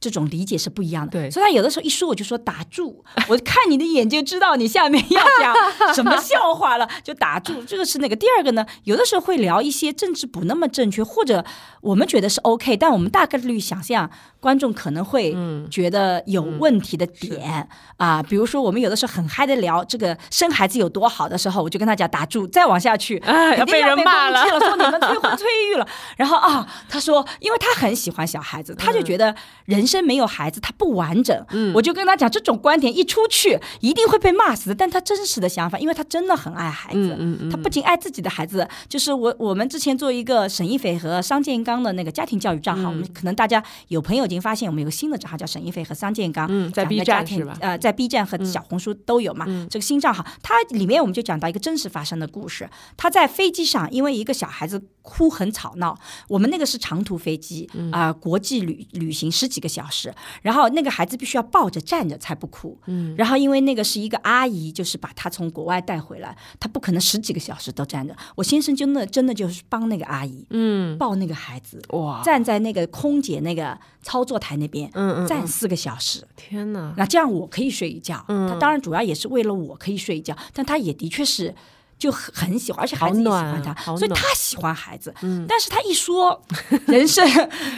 [0.00, 1.30] 这种理解是不一样的，对。
[1.30, 5.54] 所以他有的时候一说我就说打住， 我看你的眼睛知道你下面要讲
[5.94, 7.62] 什么笑话了，就打住。
[7.64, 8.16] 这个是那个。
[8.16, 11.44] 第二个呢，有的时候会聊一些政治不那么正确，或者
[11.80, 15.36] 我们觉得是 OK，但我们大概率想象观众可能会
[15.70, 24.44] 觉得有问题的点、啊，比如说我们有的时候很嗨的聊这个生孩子有多好的时候，我就跟他讲打住，再往下去， 哎肯定要被人骂了。
[24.44, 25.86] 了，说你们催婚催育了。
[26.16, 29.34] 然后啊，他说，因为他很喜欢小孩子，他就觉得
[29.64, 31.44] 人生没有孩子他不完整。
[31.50, 34.74] 嗯，我就跟他讲，这种观点一出去一定会被骂死的。
[34.74, 49.46] 但他真实的想法，因为他真的很爱孩子，嗯嗯他不仅爱自己的孩子，就是我我们之前做一个沈一斐和商建刚的那个家庭教育账号，我们可能大家有朋友已经发现，我们有个新的账号叫沈一斐和商建刚，嗯在讲 B 站是吧呃，在 B 站和小红书都有嘛。
[49.68, 52.68] 这个新账号，它里面我们就讲到一个真实发生的故事。
[52.96, 55.98] 他在飞机上，因为一个小孩子哭很吵闹，
[56.28, 62.78] 我们那个是长途飞机啊、国际旅旅行十几个小时，然后那个孩子必须要抱着站着才不哭。
[62.86, 68.14] 嗯，然后因为那个是一个阿姨，就是把他从国外带回来，他不可能十几个小时都站着。
[68.34, 71.80] 我先生真的真的就是帮那个阿姨，嗯，抱那个孩子。
[71.90, 78.24] 哇，站在那个空姐那个操作台那边，嗯嗯站四个小时，天哪，那这样我可以睡一觉。
[78.28, 81.54] 他当然主要也是为了我可以睡一觉，但他也的确是。
[82.00, 85.14] 就很很喜欢，而且孩子也喜欢他，所以他喜欢孩子。
[85.46, 86.42] 但是他一说
[86.86, 87.24] 人生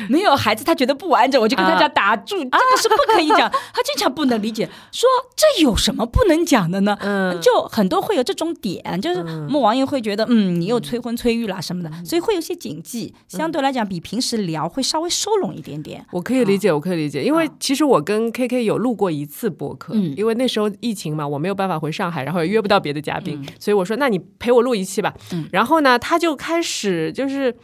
[0.09, 3.51] 没有孩子，他觉得不完整，我就跟他讲打住，这个是不可以讲。
[3.75, 6.97] 他经常不能理解，说这有什么不能讲的呢？
[7.01, 7.39] 嗯。
[7.43, 16.07] 就很多会有这种点，就是我们网友会觉得，嗯，你又催婚催育啦什么的，所以会有些谨记，相对来讲比平时聊会稍微收拢一点点。
[16.13, 20.15] 我可以理解，我可以理解，因为其实我跟 KK 有录过一次播客，嗯。
[20.17, 25.13] 因为那时候疫情嘛，我没有办法回上海，然后也约不到别的嘉宾，所以我说那你陪我录一期吧。
[25.51, 27.57] 然后呢，他就开始就是。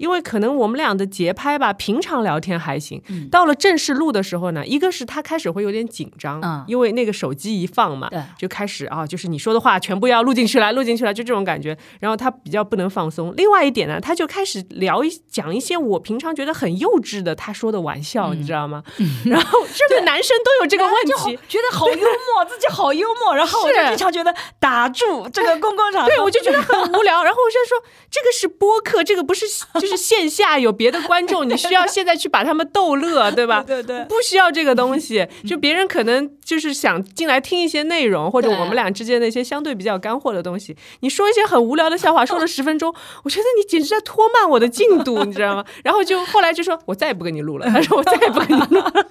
[0.00, 11.76] 因为可能我们俩的节拍吧，平常聊天还行，到了正式录的时候呢，一个是他开始会有点紧张，嗯因为那个手机一放嘛，就开始啊，就是你说的话全部要录进去了，录进去了，就这种感觉。
[12.00, 13.34] 然后他比较不能放松。
[13.36, 18.82] 另外一点呢，他就开始聊一讲一些我平常觉得很幼稚的他说的玩笑，你知道吗？
[19.26, 21.38] 然后这个男生都有这个问题。
[21.46, 27.22] 觉得好幽默，自己好幽默，然后我就经常觉得打住这个公共场合，对，我就觉得很无聊。
[27.22, 27.76] 然后我就说，
[28.10, 29.44] 这个是播客，这个不是
[29.80, 33.62] 就是线下有别的观众，你需要现在去把他们逗乐，对吧？
[33.62, 35.26] 对对对不需要这个东西。
[35.46, 40.76] 就别人可能就是想进来听一些内容，或者我们俩之间的一些相对比较干货的东西。
[41.00, 45.64] 你说一些很无聊的笑话，说了十分钟，我觉得你简直在拖慢我的进度，你知道吗？
[45.84, 47.66] 然后就后来就说，我再也不跟你录了。
[47.66, 49.06] 他说我再也不跟你录了。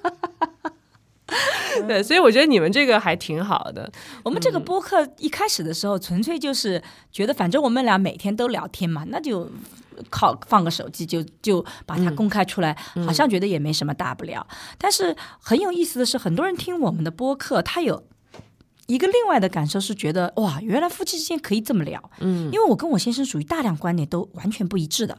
[1.88, 3.90] 对，所以我觉得你们这个还挺好的。
[4.24, 9.48] 我们这个播客一开始的时候，纯粹就是觉得，反正我们俩每天都聊天嘛，那就
[10.10, 12.76] 靠放个手机就就把它公开出来，
[13.06, 14.46] 好像觉得也没什么大不了。
[14.78, 18.04] 但是很有意思的是，很多人听我们的播客，他有。
[18.88, 25.16] 一个另外的感受是觉得哇，原来夫妻之间可以这么聊，嗯，因为我跟我先生属于大量观点都完全不一致的，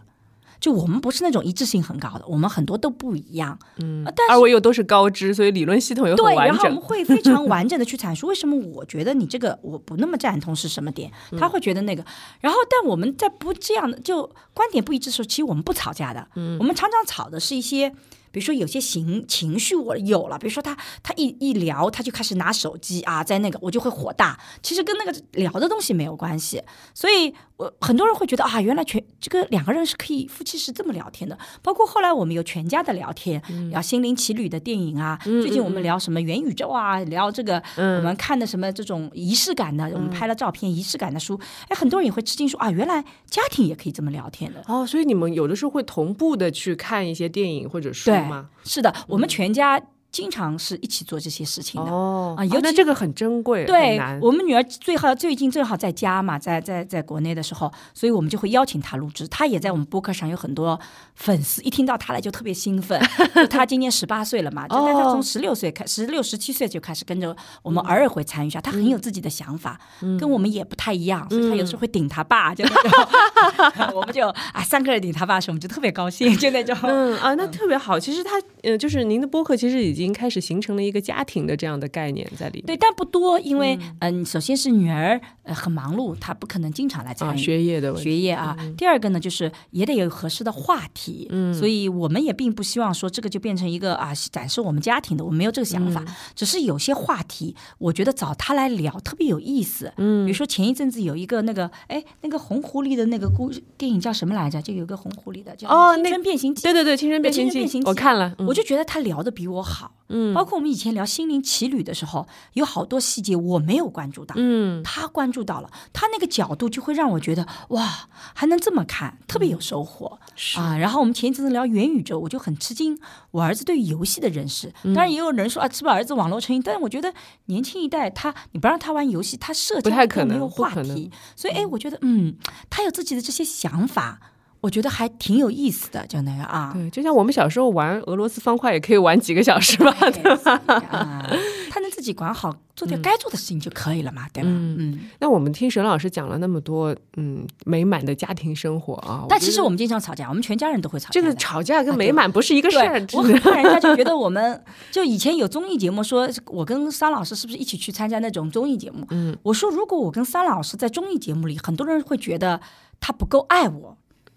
[0.61, 6.81] 就我们不是那种一致性很高的，我们很多都不一样，嗯，但是二位又都是高知，所以理论系统又很对，完整然后我们。
[6.81, 12.05] 会非常完整的去阐述 为什么我觉得你这个我不那么赞同是什么点，他会觉得那个。
[12.41, 16.27] 然后，但我们在不这样的就观点不一致的时候，其实我们不吵架的，
[16.59, 17.93] 我们常常吵的是一些。
[18.31, 26.62] 比如说有些情情绪我有了，比如说他他一一聊他就开始拿手机啊，在那个我就会火大，其实跟那个聊的东西没有关系，
[26.95, 44.62] 所以我很多人会觉得啊，原来全这个两个人是可以夫妻是这么聊天的，包括后来我们有全家的聊天，聊心灵奇旅的电影啊，最近我们聊什么元宇宙啊，聊这个我们看的什么这种仪式感的，我们拍了照片仪式感的书，哎，很多人也会吃惊说啊，原来家庭也可以这么聊天的。
[44.66, 49.81] 哦，所以你们有的时候会同步的去看一些电影或者书对吗？，是的，我们全家
[50.13, 51.91] 经常是一起做这些事情的。
[51.91, 54.01] 哦，啊尤其哦这个很珍贵，对。
[54.21, 59.27] 我们女儿最好最近正好在家嘛，在在在国内的时候，所以我们就会邀请她录制。
[59.29, 60.79] 她也在我们播客上有很多
[61.15, 63.01] 粉丝，一听到她来就特别兴奋。
[63.49, 68.61] 她今年十八岁了嘛，就但她哦从十六岁开，十六十七岁就开始跟着我们偶尔会参与一下。
[68.61, 69.79] 她很有自己的想法，
[70.19, 73.91] 跟我们也不太一样，所以她有时候会顶她爸，就那种。
[73.95, 76.77] 我们就啊三个人顶她爸的时候，我们就特别高兴，就那种。
[76.83, 77.99] 嗯啊，那特别好。
[77.99, 82.67] 其实它呃，就是您的播客其实已经开始形成了一个家庭的这样的概念在里面。
[82.67, 87.39] 对，但不多，因为嗯、首先是女儿呃很忙碌，她不可能经常来参啊，与。
[87.39, 88.11] 学业的问题。
[88.11, 88.57] 学业啊。
[88.77, 96.05] 第二个呢，就是也得有合适的话题，嗯，所以我们也并不希望说这个就变成一个啊展示我们家庭的，我们没有这个想法，
[96.35, 104.61] 只是有些话题，我觉得找他来聊特别有意思，嗯，比如说前一阵子有一个那个哎那个红狐狸的那个故电影叫什么来着？
[104.61, 106.63] 就有个红狐狸的叫青哦那春变形记。
[106.63, 120.18] 对对对，《青春变形记青春变形》记我看了，嗯我就觉得他聊的比我好，嗯，包括我们以前聊心灵奇旅的时候，有好多细节我没有关注到，嗯，他关注到了，他那个角度就会让我觉得哇，还能这么看，特别有收获、
[120.57, 120.76] 啊。
[120.76, 122.98] 然后我们前一阵子聊元宇宙，我就很吃惊，
[123.30, 126.61] 我儿子对于游戏的认识，当然也有人说啊，是不是儿子网络成瘾？
[126.61, 129.90] 但是我觉得年轻一代他，你不让他玩游戏，他社交
[130.24, 132.34] 没有话题，所以哎，我觉得嗯，
[132.68, 134.20] 他有自己的这些想法。
[134.61, 140.61] 我觉得还挺有意思的，就那个啊，对，就像我们小时候玩俄罗斯方块，也可以玩几个小时吧，对吧？
[140.67, 141.27] 啊，
[141.71, 144.51] 他能自己管好，做点该做的事情就可以了嘛，对吧？
[144.53, 145.01] 嗯。
[145.19, 151.13] 那我们听沈老师讲了那么多，嗯，美满的家庭生活啊，但其实我们经常吵架，我们全家人都会吵架。
[151.13, 152.79] 这个吵架跟美满不是一个事
[153.17, 159.07] 我很怕人家就觉得我们就以前有综艺节目说，我跟桑老师是不是一起去参加那种综艺节目？
[159.11, 162.61] 嗯，我说如果我跟桑老师在综艺节目里，很多人会觉得
[162.99, 163.97] 他不够爱我，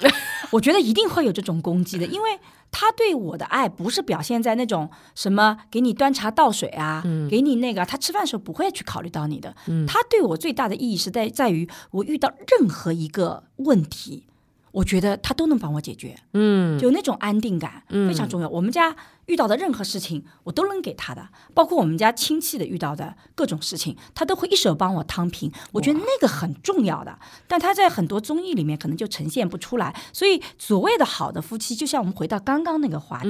[0.51, 2.39] 我觉得一定会有这种攻击的， 因为。
[2.75, 9.55] 他对我的爱不是表现在那种什么给你端茶倒水啊，给你那个，他吃饭的时候不会去考虑到你的。
[9.85, 14.25] 他对我最大的意义是在在于我遇到任何一个问题，
[14.73, 16.13] 我觉得他都能帮我解决。
[16.33, 18.49] 嗯，就那种安定感非常重要。
[18.49, 18.93] 我们家
[19.27, 25.49] 遇到的任何事情，我都能给他的，包括我们家亲戚的遇到的各种事情，他都会一手帮我摊平。
[25.71, 27.17] 我觉得那个很重要的，
[27.47, 29.95] 但他在很多综艺里面可能就呈现不出来。
[30.11, 33.29] 所以所谓的好的夫妻，就像我们回到刚刚那个话题，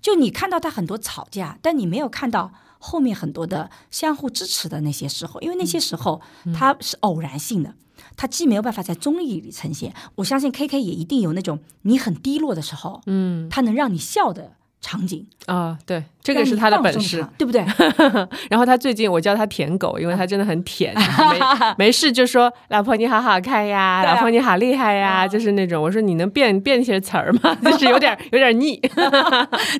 [0.00, 2.50] 就你看到他很多吵架，但你没有看到。
[2.80, 6.20] 后面很多的相互支持的那些时候，因为那些时候
[6.56, 7.74] 它是偶然性的，
[8.18, 15.26] 它既没有办法在综艺里呈现，我相信 K K 也一定有那种你很低落的时候，嗯，它能让你笑的场景。
[15.46, 17.64] 啊，对，这个是他的本事，对不对？
[18.50, 21.40] 然后他最近我叫他舔狗，因为他真的很舔，没
[21.86, 27.54] 没事就说老婆你好好看呀，老婆你好厉害呀，就是那种我说你能变变些词儿吗？
[27.64, 28.78] 就是有点有点腻。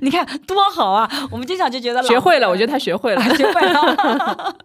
[0.01, 1.07] 你看多好啊！
[1.31, 4.57] 我们经常就觉得学会了，我觉得他学会了，学会了。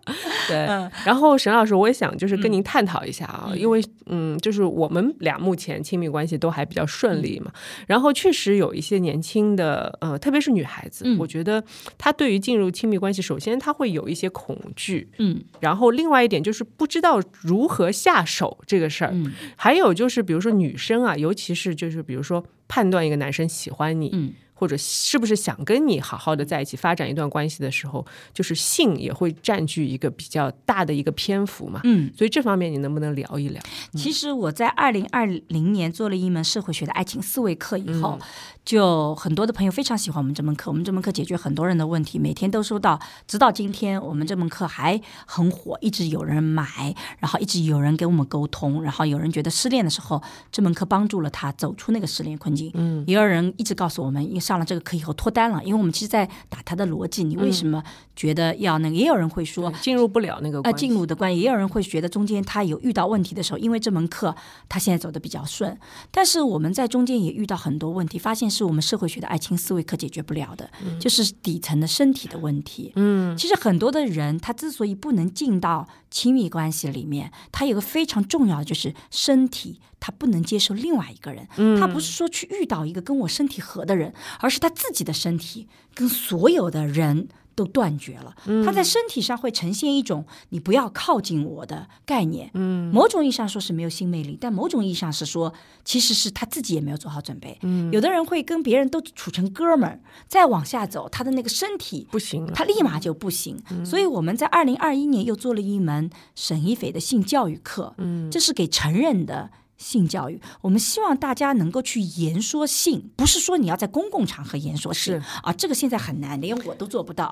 [0.47, 0.65] 对，
[1.03, 7.51] 然后沈老师，我也想就是跟您探讨一下啊，因为嗯，就是我们俩目前亲密关系都还比较顺利嘛，
[7.88, 11.61] 然后确实有一些年轻的呃，特别是女孩子，我觉得
[11.97, 19.13] 她对于进入亲密关系，首先她会有一些恐惧，嗯，然后另外一点就是不知道如何下手这个事儿，
[19.57, 24.32] 还有就是比如说女生啊，尤其是就是比如说判断一个男生喜欢你，嗯。
[24.64, 31.82] 或者是不是想跟你好好的在一起发展一段关系的时候，就是性也会占据一个比较大的一个篇幅嘛？
[31.84, 33.61] 嗯，所以这方面你能不能聊一聊？
[33.91, 38.18] 其实我在二零二零年做了一门社会学的爱情思维课以后。
[38.66, 42.97] 就很多的朋友非常喜欢我们这门课，我们这门课解决很多人的问题，每天都收到，
[43.28, 57.84] 直到今天我们这门课还很火，一直有人买，然后一直有人跟我们沟通，然后有人觉得失恋的时候这门课帮助了他走出那个失恋困境，嗯，也有人一直告诉我们，因为上了这个课以后脱单了，因为我们其实在打他的逻辑，你为什么
[58.16, 58.95] 觉得要那个？
[58.95, 64.36] 也有人会说进入不了那个啊，进入的关系，也有人会觉得中间他有遇到问题的时候，因为这门课
[64.70, 65.76] 他现在走的比较顺，
[66.12, 68.43] 但是我们在中间也遇到很多问题，发现。
[68.54, 72.91] 是我们社会学的爱情思维课解决不了的，就是底层的身体的问题。
[72.95, 81.47] 嗯，其实很多的人他之所以不能进到亲密关系里面，他有个非常重要的就是身体，他不能接受另外一个人。
[81.57, 87.30] 嗯，他不是说去遇到一个跟我身体合的人，而是他自己的身体跟所有的人。
[87.56, 88.36] 都断绝了，
[88.66, 92.49] 他在身体上会呈现一种“你不要靠近我”的概念。
[92.54, 95.54] 嗯，某种意义上说是没有性魅力，但某种意义上是说，
[95.86, 97.58] 其实是他自己也没有做好准备。
[97.62, 103.58] 嗯，有的人会跟别人都处成哥们儿，再往下走，他的那个身体不行，他立马就不行。
[103.86, 107.93] 所以我们在二零二一年又做了一门沈一斐的性教育课。
[107.97, 109.51] 嗯，这是给成人的。
[109.78, 117.30] 性教育，我们希望大家能够去言说性，不是说你要在公共场合言说性啊，这个现在很难，连我都做不到。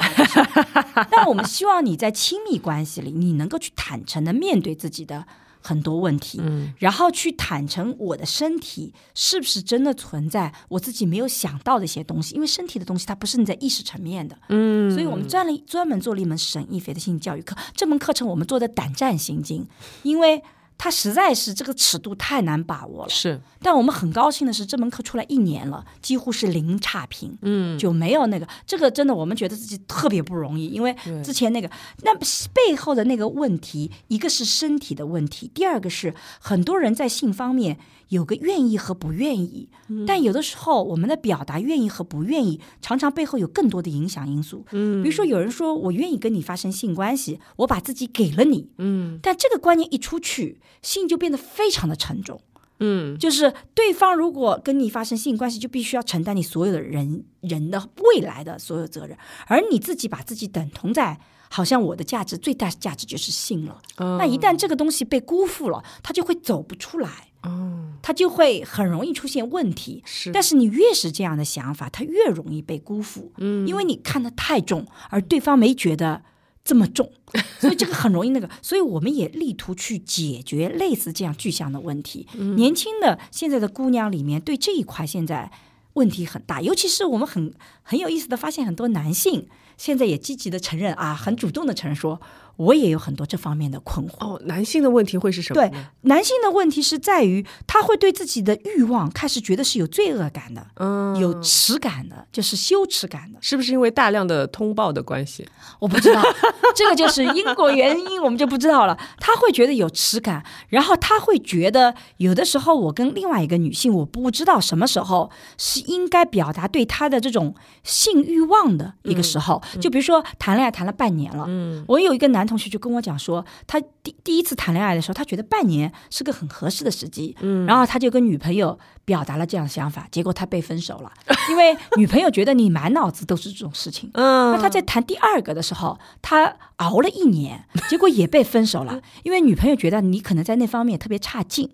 [1.09, 5.25] 但我们希望你在亲密关系里，你能够去坦诚的面对自己的
[5.61, 19.65] 很多问题，嗯，然后去坦诚我的身体是不是真的存在我自己没有想到的一些东西，因为身体的东西它不是你在意识层面的，嗯，所以我们专了专门做了一门沈一菲的性教育课，这门课程我们做的胆战心惊，
[20.03, 20.43] 因为。
[20.83, 23.39] 它实在是这个尺度太难把握了，是。
[23.61, 28.47] 但我们很高兴的是，这门课出来一年了，几乎是零差评，嗯，就没有那个。
[28.65, 31.69] 这个真的，我们觉得自己特别不容易，因为之前那个
[32.01, 32.11] 那
[32.51, 37.77] 背后的那个问题，一个是身体的问题，第二个是很多人在性方面。
[38.11, 39.69] 有个愿意和不愿意，
[40.05, 44.65] 但有的时候我们的表达愿意和不愿意，常常背后有更多的影响因素。
[44.71, 48.69] 嗯，比如说有人说我愿意跟你发生性关系，我把自己给了你。
[48.79, 52.41] 嗯，但这个观念一出去，性就变得非常的沉重。
[52.81, 61.17] 嗯，就是对方如果跟你发生性关系，就必须要承担你所有的人人的未来的所有责任，而你自己把自己等同在。
[61.53, 70.03] 好像我的价值最大价值就是性了，那一旦这个东西被辜负了，他就会走不出来，哦，他就会很容易出现问题。
[70.05, 76.21] 是，但是你越是这样的想法，他越容易被辜负，嗯，因为你看得太重，而对方没觉得
[76.63, 77.11] 这么重，
[77.59, 78.49] 所以这个很容易那个。
[78.61, 82.27] 所以我们也力图去解决类似这样具象的问题。
[82.55, 85.51] 年轻的现在的姑娘里面，对这一块现在
[85.93, 89.47] 问题很大，尤其是我们很很有意思的发现，很多男性。
[89.77, 92.21] 现在也积极的承认啊，很主动的承认说。
[92.61, 94.13] 我也有很多这方面的困惑。
[94.19, 95.59] 哦，男性的问题会是什么？
[95.59, 105.47] 对，男性的问题是在于他会对自己的欲望开始觉得是有罪恶感的，嗯，有耻感的，就是羞耻感的，是不是因为大量的通报的关系？
[105.79, 106.21] 我不知道，
[106.75, 108.95] 这个就是因果原因，我们就不知道了。
[109.17, 119.59] 他会觉得有耻感，然后他会觉得有的时候我跟另外一个女性，我不知道什么时候是应该表达对他的这种性欲望的一个时候。
[119.79, 122.50] 就比如说谈恋爱谈了半年了，嗯，我有一个男。
[122.51, 131.09] 同学就跟我讲说，他第第一次谈恋爱的时候，他觉得半年是个很合适的时机，嗯，然后他就跟女朋友表达了这样的想法，结果他被分手了，
[131.49, 141.71] 因为女朋友觉得你满脑子都是这种事情， 嗯，那他在谈第二个的时候，他熬了一年，结果也被分手了， 因为女朋友觉得你可能在那方面特别差劲。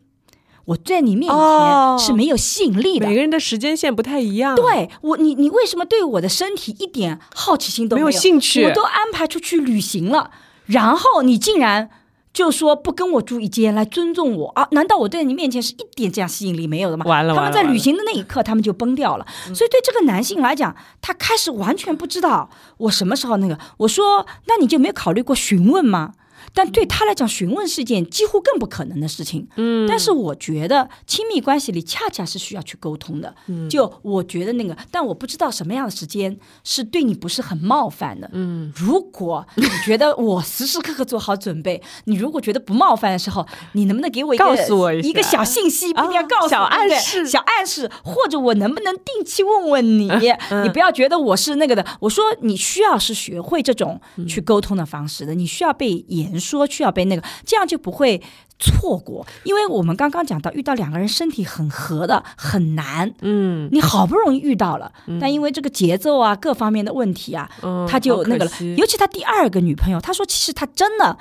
[0.68, 3.08] 我在你面前是没有吸引力的。
[3.08, 4.54] 每个人的时间线不太一样。
[4.54, 8.12] 对我，你你为什么对我的身体一点好奇心都没有？
[8.12, 10.30] 兴趣，我都安排出去旅行了。
[10.68, 11.90] 然后你竟然
[12.32, 14.68] 就说不跟我住一间来尊重我啊？
[14.72, 17.04] 难道我对你面前是一点这样吸引力没有的吗？
[17.06, 19.26] 完了，他们在旅行的那一刻，他们就崩掉了。
[19.56, 23.58] 所以对这个男性来讲，他开始完全不知道我什么时候那个。
[23.78, 26.14] 我说，那你就没有考虑过询问吗？
[26.54, 29.48] 但对他来讲，询问是件几乎更不可能的事情。
[29.58, 33.34] 嗯，但是我觉得亲密关系里恰恰是需要去沟通的。
[33.48, 38.30] 嗯，就我觉得那个，但我不知道什么样的时间是对你不是很冒犯的。
[38.34, 50.10] 嗯，如果你觉得我时时刻刻做好准备，你如果觉得不冒犯的时候，你能不能给我一个告诉我一一个小信息，不一定要告诉我小暗示小暗示，或者我能不能定期问问你？
[50.64, 51.86] 你不要觉得我是那个的。
[52.00, 58.22] 我说你需要是学会这种去沟通的方式的，你需要被言说，去要被那个，这样就不会
[58.58, 59.26] 错过。
[59.44, 63.14] 因为我们刚刚讲到，遇到两个人身体很合的很难。
[63.22, 68.52] 嗯，你好不容易遇到了，但因为这个节奏啊各方面的问题啊，嗯他就那个了。
[68.78, 71.18] 尤其他第二个女朋友，他说其实他真的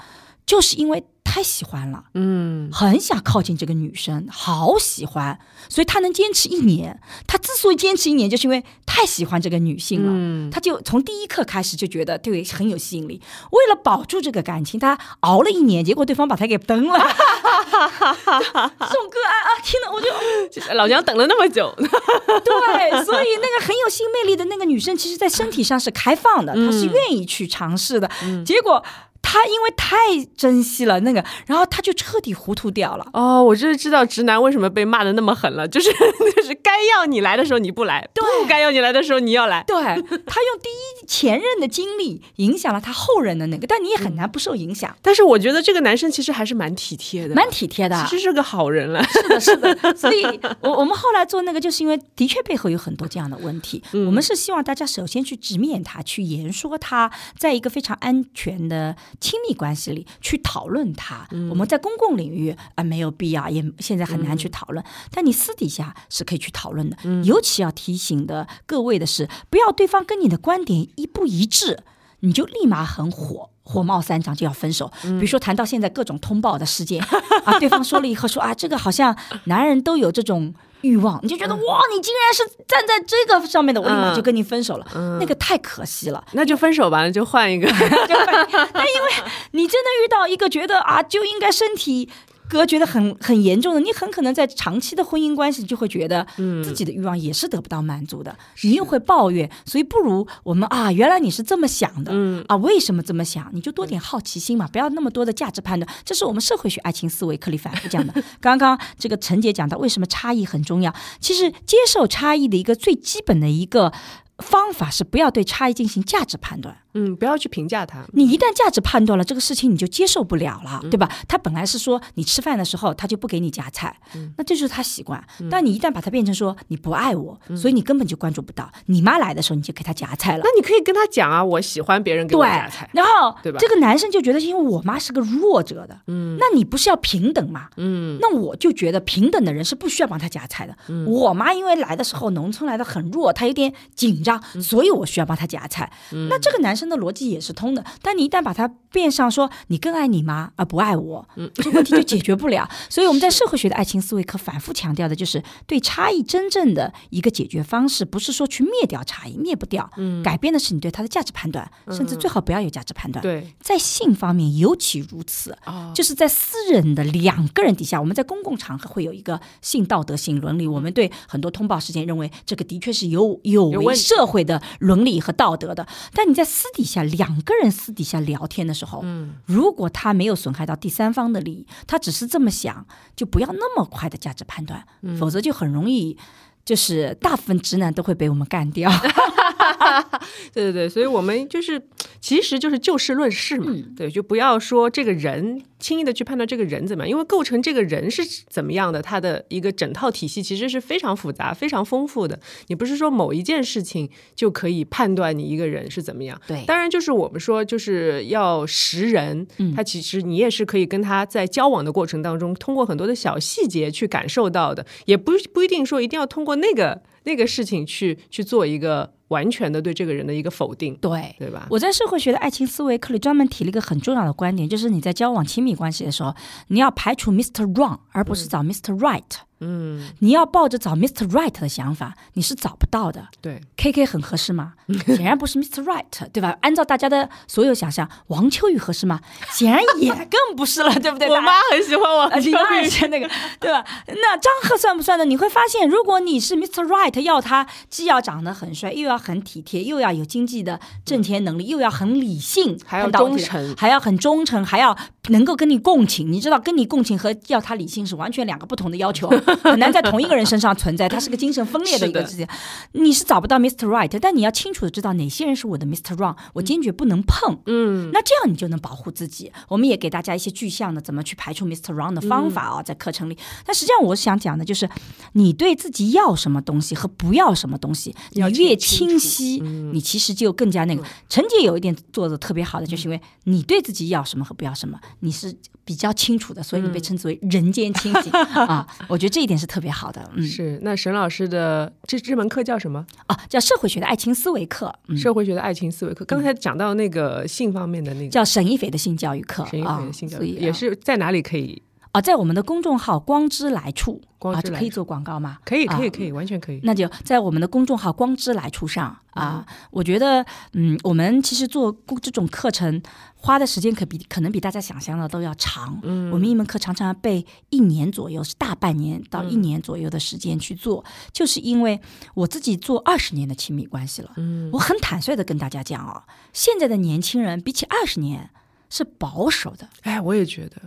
[0.46, 2.04] 就是因为太喜欢了。
[2.14, 7.00] 嗯很想靠近这个女生，好喜欢，所以他能坚持一年。
[7.26, 10.12] 他之所以坚持一年，就是因为太喜欢这个女性了。
[10.14, 13.20] 嗯他就从第一刻开始就觉得对很有吸引力。
[13.50, 16.98] 为了保住这个感情，他熬了一年，结果对方把他给蹬了。
[16.98, 20.08] 这种个案啊，听了我就
[20.74, 28.10] 老娘等了那么久，对，所以那个很有性魅力的那个女生，其实在身体上是开放的，她是愿意去尝试的。
[28.44, 28.82] 结果
[29.28, 29.96] 她因为太
[30.36, 33.04] 珍惜了那个，然后他就彻底糊涂掉了。
[33.12, 35.90] 哦，我就是知道直男为什么被骂的那么狠了，就是
[36.36, 39.64] 就是该要你来的时候你不来，不该要你来的时候你要来。
[39.66, 48.00] 对他用第一前任的经历影响了他后任的那个，但你也很难不受影响，但是我觉得这个男生其实还是蛮体贴的，蛮体贴的。
[48.08, 49.02] 其实是个好人了。
[49.04, 50.22] 是的，是的， 所以
[50.60, 53.82] 我我们后来做那个，就是因为的确背后有很多这样的问题。
[53.92, 61.26] 我们是希望大家首先去直面他，去言说他，在一个非常安全的亲密关系里去讨论它。
[61.50, 66.96] 我们在公共领域啊、没有必要，也现在很难去讨论，但你私底下是可以去讨论的。
[67.24, 71.80] 尤其要提醒的各位的是，不要对方跟你的观点一不一致，
[72.20, 73.50] 你就立马很火。
[73.68, 77.02] 火冒三丈就要分手，比如说谈到现在各种通报的事件
[77.44, 80.54] 啊，对方说了以后说啊，这个好像男人都有这种
[80.86, 84.86] 欲望，你就觉得哇，你竟然是站在这个上面的，我立马就跟你分手了，
[85.20, 86.24] 那个太可惜了。
[86.32, 87.66] 那就分手吧，就换一个。
[87.72, 88.26] 就会
[88.72, 89.10] 但因为
[89.50, 92.08] 你真的遇到一个觉得啊，就应该身体。
[92.48, 96.26] 隔绝的很很严重的，你很可能在长期的婚姻关系就会觉得，
[96.62, 103.50] 自己的欲望也是得不到满足的，你又会抱怨，所以不如我们啊，原来你是这么想的，嗯啊，为什么这么想？
[103.52, 108.14] 你就多点好奇心嘛，不要那么多的价值判断，这是我们社会学爱情思维课里反复讲的。
[108.40, 110.94] 刚刚这个陈姐讲到，为什么差异很重要？
[111.20, 113.92] 其实接受差异的一个最基本的一个
[114.38, 116.78] 方法是不要对差异进行价值判断。
[116.96, 118.04] 嗯，不要去评价他。
[118.12, 121.08] 你一旦价值判断了这个事情，你就接受不了了，对吧？
[121.28, 123.96] 他本来是说你吃饭的时候他就不给你夹菜，
[124.36, 125.22] 那这就是他习惯。
[125.50, 128.70] 但你一旦把它变成说你不爱我，所以你根本就关注不到。
[128.86, 130.50] 你妈来的时候你就给他夹菜了那。
[130.56, 132.88] 你可以跟他讲啊，我喜欢别人给我夹菜，。
[132.94, 137.68] 然后对吧这个男生就觉得，因为我妈是个弱者的，嗯，那你不是要平等吗？
[137.76, 140.74] 嗯，那我就觉得平等的人是不需要帮他夹菜的。
[141.06, 145.92] 我妈因为来的时候农村来的很弱，她有点紧张，所以我需要帮她夹菜。
[146.30, 152.68] 那这个男生的逻辑也是通的，但你一旦把它变上说你更爱你妈而不爱我，这个问题就解决不了。
[152.88, 159.90] 所以我们在社会学的爱情思维课反复强调的就是对差异真正的一个解决方式，不是说去灭掉差异，灭不掉，
[160.24, 163.22] 改变的是你对它的价值判断，甚至最好不要有价值判断。
[163.22, 170.66] 对，在性方面尤其如此，哦就是在私人的两个人底下，我们在公共场合会有一个性道德、性伦理。
[170.66, 186.18] 我们对很多通报事件认为这个的确是有有违社会的伦理和道德的，但你在私底下两个人私底下聊天的时候，嗯，如果他没有损害到第三方的利益，他只是这么想，就不要那么快的价值判断，嗯否则就很容易。
[186.66, 188.90] 就是大部分直男都会被我们干掉，
[190.52, 191.80] 对对对，所以我们就是，
[192.20, 202.38] 其实就是就事论事嘛，对，就不要说这个人轻易的去判断这个人怎么样，因为构成这个人是怎么样的，他的一个整套体系其实是非常复杂、非常丰富的。
[202.66, 206.40] 你不是说某一件事情就可以判断你一个人是怎么样。
[206.48, 206.64] 对。
[206.66, 209.46] 当然就是我们说就是要识人，
[209.76, 217.02] 他其实你也是可以跟他在交往的过程当中，通过很多的小细节去感受到的，也不不一定说一定要通过那个。
[217.26, 221.34] 那个事情去去做一个完全的对这个人的一个否定，对。
[221.38, 221.66] 对吧？
[221.70, 226.34] 我在社会学的爱情思维课里专门提了一个很重要的观点，就是你在交往亲密关系的时候，
[226.68, 227.72] 你要排除 Mr.
[227.74, 228.96] Wrong，而不是找 Mr.
[228.98, 229.22] Right。
[229.58, 231.26] 嗯，你要抱着找 Mr.
[231.30, 233.26] Right 的想法，你是找不到的。
[233.40, 234.74] 对，K K 很合适吗？
[235.06, 235.82] 显然不是 Mr.
[235.82, 236.58] Right，对吧？
[236.60, 239.18] 按照大家的所有想象，王秋雨合适吗？
[239.52, 241.26] 显然也更不是了， 对不对？
[241.30, 243.26] 我妈很喜欢王啊，秋雨，是那个，
[243.58, 243.82] 对吧？
[244.08, 245.24] 那张赫算不算呢？
[245.24, 246.84] 你会发现，如果你是 Mr.
[246.84, 254.96] Right，要他既要长得很帅，又要很体贴，又要有经济的挣钱能力，又要很理性，还要很忠诚还要很忠诚，还要
[255.28, 256.30] 能够跟你共情。
[256.30, 259.28] 你知道，跟你共情和要他理性是完全两个不同的要求，
[259.62, 261.08] 很难在同一个人身上存在。
[261.08, 262.46] 他是个精神分裂的一个是的事情。
[262.92, 263.86] 你是找不到 Mr.
[263.86, 266.16] Right，但你要清楚的知道哪些人是我的 Mr.
[266.16, 267.58] Wrong，我坚决不能碰。
[267.66, 269.52] 嗯，那这样你就能保护自己。
[269.68, 271.94] 我们也给大家一些具象的怎么去排除 Mr.
[271.94, 273.36] Wrong 的方法啊、在课程里。
[273.64, 274.88] 但实际上，我想讲的就是，
[275.32, 279.60] 你对自己要什么东西和不要什么东西，你要越清楚清晰，
[279.92, 281.02] 你其实就更加那个。
[281.28, 285.54] 陈姐有一点做的特别好的，就是因为你对自己要什么和不要什么，你是
[285.84, 288.86] 比较清楚的，所以你被称之为人间清醒、 啊。
[289.08, 290.30] 我觉得这一点是特别好的。
[290.34, 290.78] 嗯，是。
[290.82, 293.04] 那沈老师的这这门课叫什么？
[293.26, 296.24] 啊，叫社会学的爱情思维课，嗯，社会学的爱情思维课。
[296.24, 301.82] 刚才讲到那个性方面的那个叫沈一斐的性教育课沈一啊斐的性教育，也是在哪里可以？
[302.16, 305.58] 啊，在我们的公众号“光之来处”啊，光之来处这可以做广告吗？
[305.66, 306.80] 可以，可以，啊可以，完全可以。
[306.82, 310.42] 那就在我们的公众号“光之来处”上啊，我觉得，
[310.72, 313.02] 嗯，我们其实做这种课程
[313.34, 316.00] 花的时间可比可能比大家想象的都要长。
[316.04, 322.00] 嗯，我们一门课常常要备一年左右，是大半年到一年左右的时间去做，就是因为
[322.32, 328.48] 我自己做二十年的亲密关系了，嗯，我很坦率的跟大家讲啊，现在的年轻人比起二十年
[328.88, 329.86] 是保守的。
[330.00, 330.80] 哎，我也觉得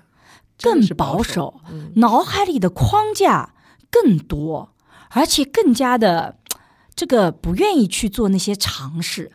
[0.62, 1.62] 更保守，
[1.95, 3.53] 脑海里的框架
[3.89, 4.74] 更多，
[5.10, 6.38] 而且更加的
[6.95, 9.32] 这个不愿意去做那些尝试。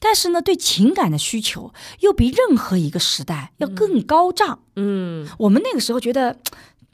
[0.00, 4.60] 但是呢，对情感的需求又比任何一个时代要更高涨。
[4.76, 6.38] 嗯，我们那个时候觉得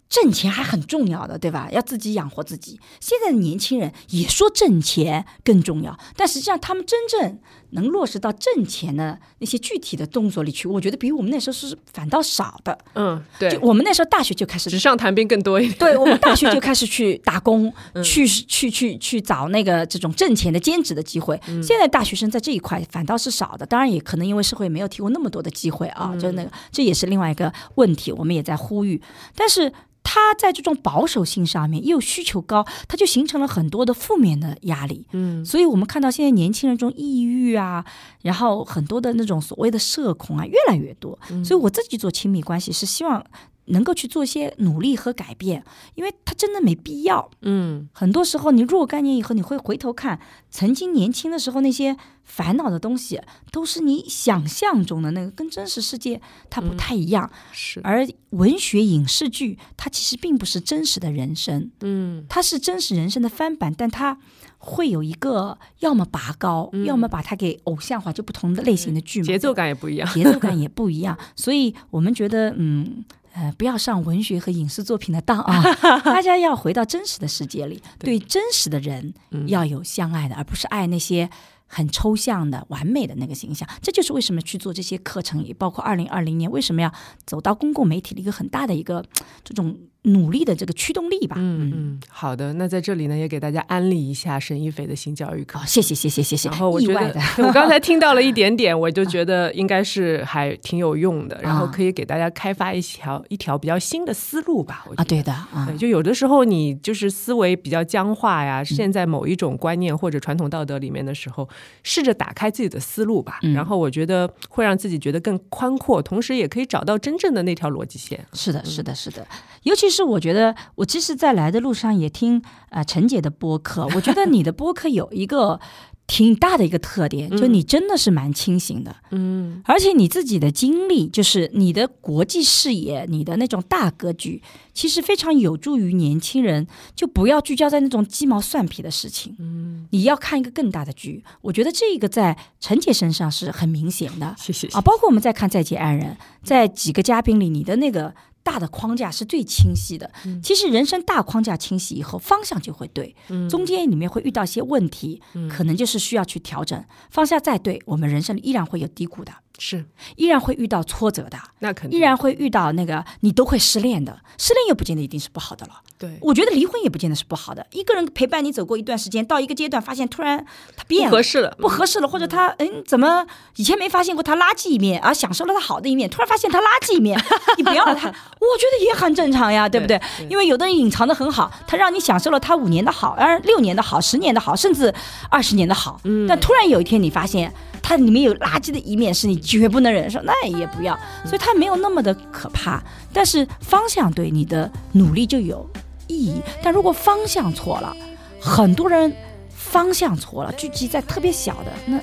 [0.08, 1.68] 挣钱还很重要的，对吧？
[1.70, 2.80] 要自己养活自己。
[3.00, 7.38] 现在的年轻人也说挣钱更重要，但实际上他们真正
[7.74, 12.76] 能落实到挣钱的那些具体的动作里去，我觉得比我们那时候是反倒少的。
[12.94, 15.78] 嗯，对就，我们那时候大学就开始纸上谈兵更多一点。
[15.78, 21.40] 对我们大学就开始去 打工，嗯去去去去找那个这种挣钱的兼职的机会。
[21.48, 29.00] 嗯现在大学生在这一块反倒是少的，当然也可能因为社会没有提供那么多的机会啊，嗯就那个这也是另外一个问题，我们也在呼吁。
[29.34, 29.72] 但是
[30.14, 35.04] 他在这种保守性上面又需求高，他就形成了很多的负面的压力。
[35.10, 37.84] 嗯，所以我们看到现在年轻人这种抑郁啊，
[38.22, 41.18] 然后很多的那种所谓的社恐啊，越来越多。
[41.30, 43.26] 嗯所以我自己做亲密关系是希望
[43.66, 47.30] 能够去做一些努力和改变，因为它真的没必要。
[47.42, 57.30] 嗯，很多时候你若干年以后，你会回头看曾经年轻的时候那些烦恼的东西，都是你想象中的那个，跟真实世界它不太一样。
[57.52, 61.70] 是，而文学影视剧，它其实并不是真实的人生。
[61.80, 64.18] 嗯，它是真实人生的翻版，但它
[64.58, 70.08] 会有一个要么拔高，要么把它给偶像化，就不同的类型的剧嘛，节奏感也不一样。
[70.12, 71.18] 节奏感也不一样。
[71.34, 73.04] 所以我们觉得，嗯。
[73.34, 75.60] 呃，不要上文学和影视作品的当啊！
[76.04, 79.12] 大家要回到真实的世界里，对真实的人
[79.48, 81.28] 要有相爱的，而不是爱那些
[81.66, 83.68] 很抽象的、完美的那个形象。
[83.82, 86.92] 这就是为什么去做这些课程，也包括二零二零年为什么要
[87.26, 89.04] 走到公共媒体的一个很大的一个
[89.42, 91.36] 这种努力的这个驱动力吧。
[91.38, 92.52] 嗯嗯，好的。
[92.54, 95.62] 那在这里呢，也给大家安利一下沈一斐的新教育课哦，。
[95.66, 96.48] 谢谢谢谢谢谢。
[96.48, 104.84] 然后我觉得我刚才听到了一点点，我就觉得应该是还挺有用的， 然后可以给大家开发一条一条比较新的思路吧。
[104.96, 111.48] 啊，得对的啊对，，就有的时候你就是思维比较僵化呀，陷在某一种观念或者传统道德里面的时候，
[111.82, 113.38] 试着打开自己的思路吧。
[113.54, 118.22] 然后我觉得会让自己觉得更宽阔，同时也可以找到真正的那条逻辑线。
[118.32, 119.26] 是的，是的，是的。
[119.62, 122.38] 尤其是我觉得，我其实，在来的路上也听
[122.70, 125.60] 啊、呃陈姐的播客，我觉得你的播客有一个
[126.06, 134.42] 挺大的一个特点，就你真的是蛮清醒的，嗯而且你自己的经历，就是你的国际视野，你的那种大格局，
[134.74, 139.34] 其实非常有助于年轻人，就不要聚焦在那种鸡毛蒜皮的事情。
[139.38, 141.24] 嗯，你要看一个更大的局。
[141.40, 144.34] 我觉得这个在陈姐身上是很明显的。
[144.36, 144.68] 谢谢。
[144.68, 148.14] 啊，包括我们在看《再见爱人》，在几个嘉宾里，你的那个
[148.44, 150.08] 大的框架是最清晰的。
[150.40, 153.16] 其实人生大框架清晰以后，方向就会对。
[153.50, 155.20] 中间里面会遇到一些问题，
[155.50, 156.84] 可能就是需要去调整。
[157.10, 159.32] 方向再对，我们人生依然会有低谷的。
[159.58, 159.84] 是，
[160.16, 161.98] 依然会遇到挫折的，那肯定。
[161.98, 165.74] 依然会遇到那个你都会失恋的，失恋又不见得一定是不好的了。
[165.96, 167.64] 对，我觉得离婚也不见得是不好的。
[167.70, 170.44] 一个人陪伴你走过一段时间，到一个阶段，发现突然
[170.76, 173.24] 他变了，不合适了，不合适了，或者他嗯，怎么
[173.54, 177.16] 以前没发现过他垃圾一面，而享受了他好的一面，突然发现他垃圾一面，
[177.56, 179.96] 你不要了他，我觉得也很正常呀，对不对？
[180.18, 180.26] 对。
[180.28, 184.92] 因为有的人隐藏的很好，他让你享受了他五年的好，而六年的好，十年的好，甚至
[185.30, 186.26] 二十年的好，嗯。
[186.26, 187.54] 但突然有一天你发现。
[187.86, 192.82] 它里面有垃圾的一面，是你绝不能忍受，那也不要，所以它没有那么的可怕。
[193.12, 195.68] 但是方向对，你的努力就有
[196.06, 196.40] 意义。
[196.62, 197.94] 但如果方向错了，
[198.40, 199.12] 很多人
[199.54, 202.00] 方向错了，聚集在特别小的，那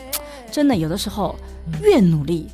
[0.51, 1.35] 真的有的时候
[1.81, 2.47] 越努力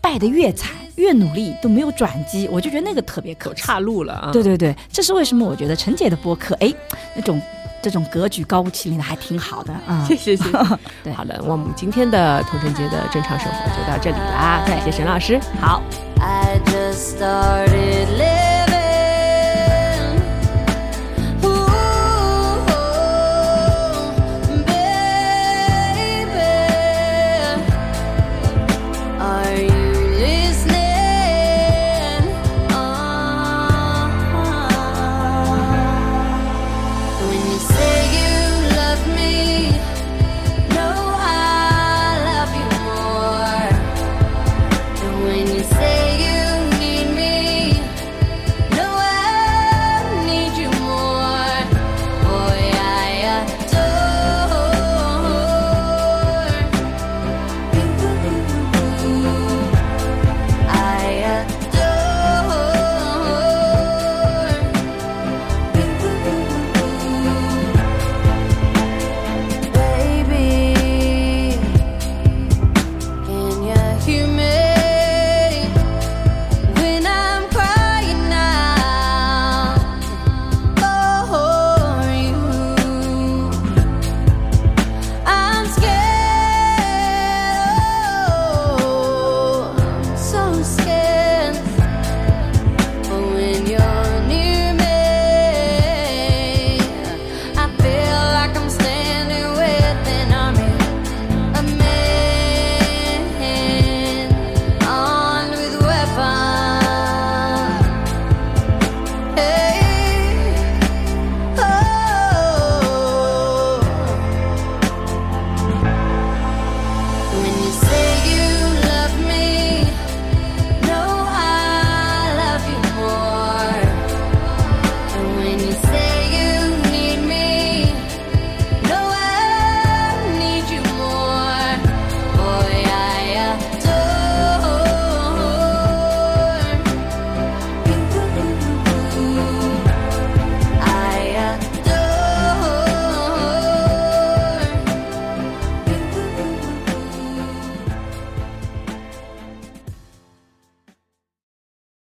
[0.00, 3.74] 败得越惨，越努力都没有转机，我就觉得那个特别可走怕。
[3.74, 4.30] 岔路了啊！
[4.32, 5.46] 对对对，这是为什么？
[5.46, 6.72] 我觉得陈姐的播客，哎，
[7.14, 7.38] 那种
[7.82, 10.04] 这种格局高屋建瓴的还挺好的啊。
[10.06, 10.52] 谢谢谢谢。
[11.04, 15.38] 对好了，我们今天的童晨节的正常生活就到这里啦，对感谢沈老师。
[15.60, 15.82] 好
[16.20, 18.06] ，I just started